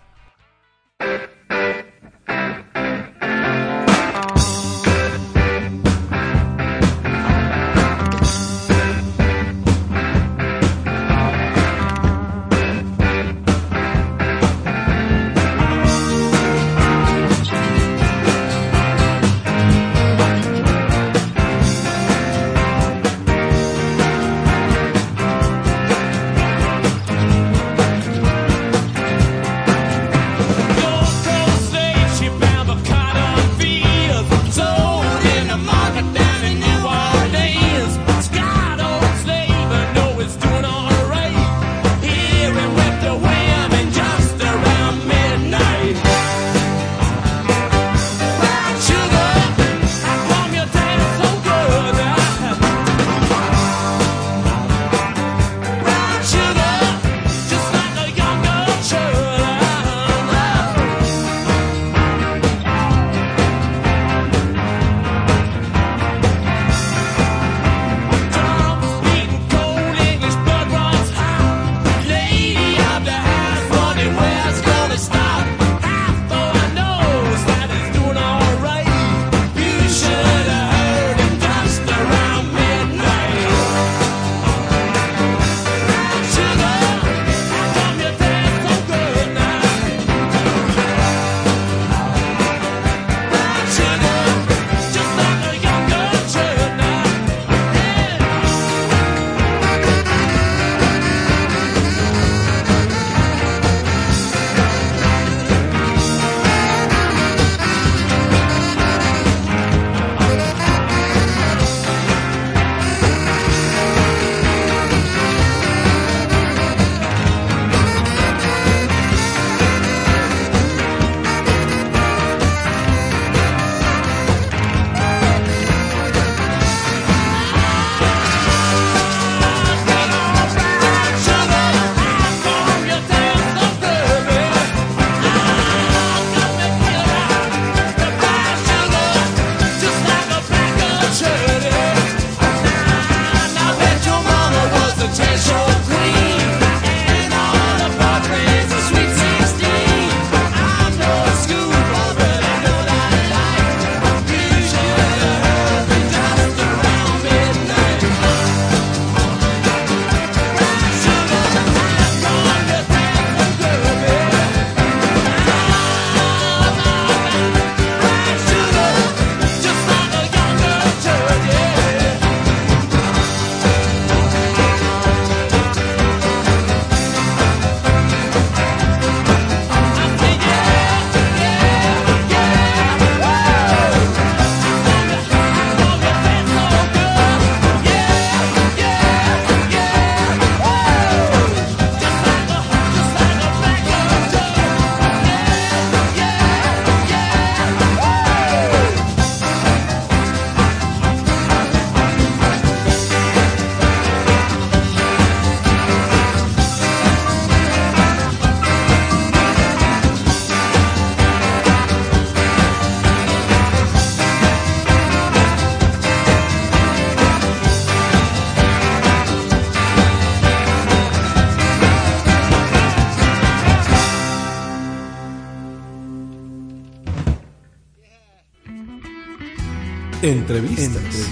Entrevistas. 230.28 231.26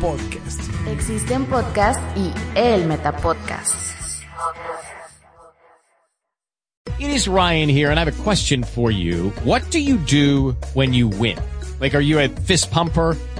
Podcast. 0.00 0.60
Existen 0.86 1.44
podcast 1.46 1.98
y 2.16 2.32
el 2.54 2.86
Metapodcast. 2.86 3.74
It 7.00 7.10
is 7.10 7.26
Ryan 7.26 7.68
here, 7.68 7.90
and 7.90 7.98
I 7.98 8.04
have 8.04 8.20
a 8.20 8.22
question 8.22 8.62
for 8.62 8.92
you. 8.92 9.30
What 9.42 9.68
do 9.72 9.80
you 9.80 9.96
do 9.96 10.52
when 10.74 10.94
you 10.94 11.08
win? 11.08 11.36
Like, 11.80 11.96
are 11.96 12.00
you 12.00 12.20
a 12.20 12.28
fist 12.28 12.70
pumper? 12.70 13.16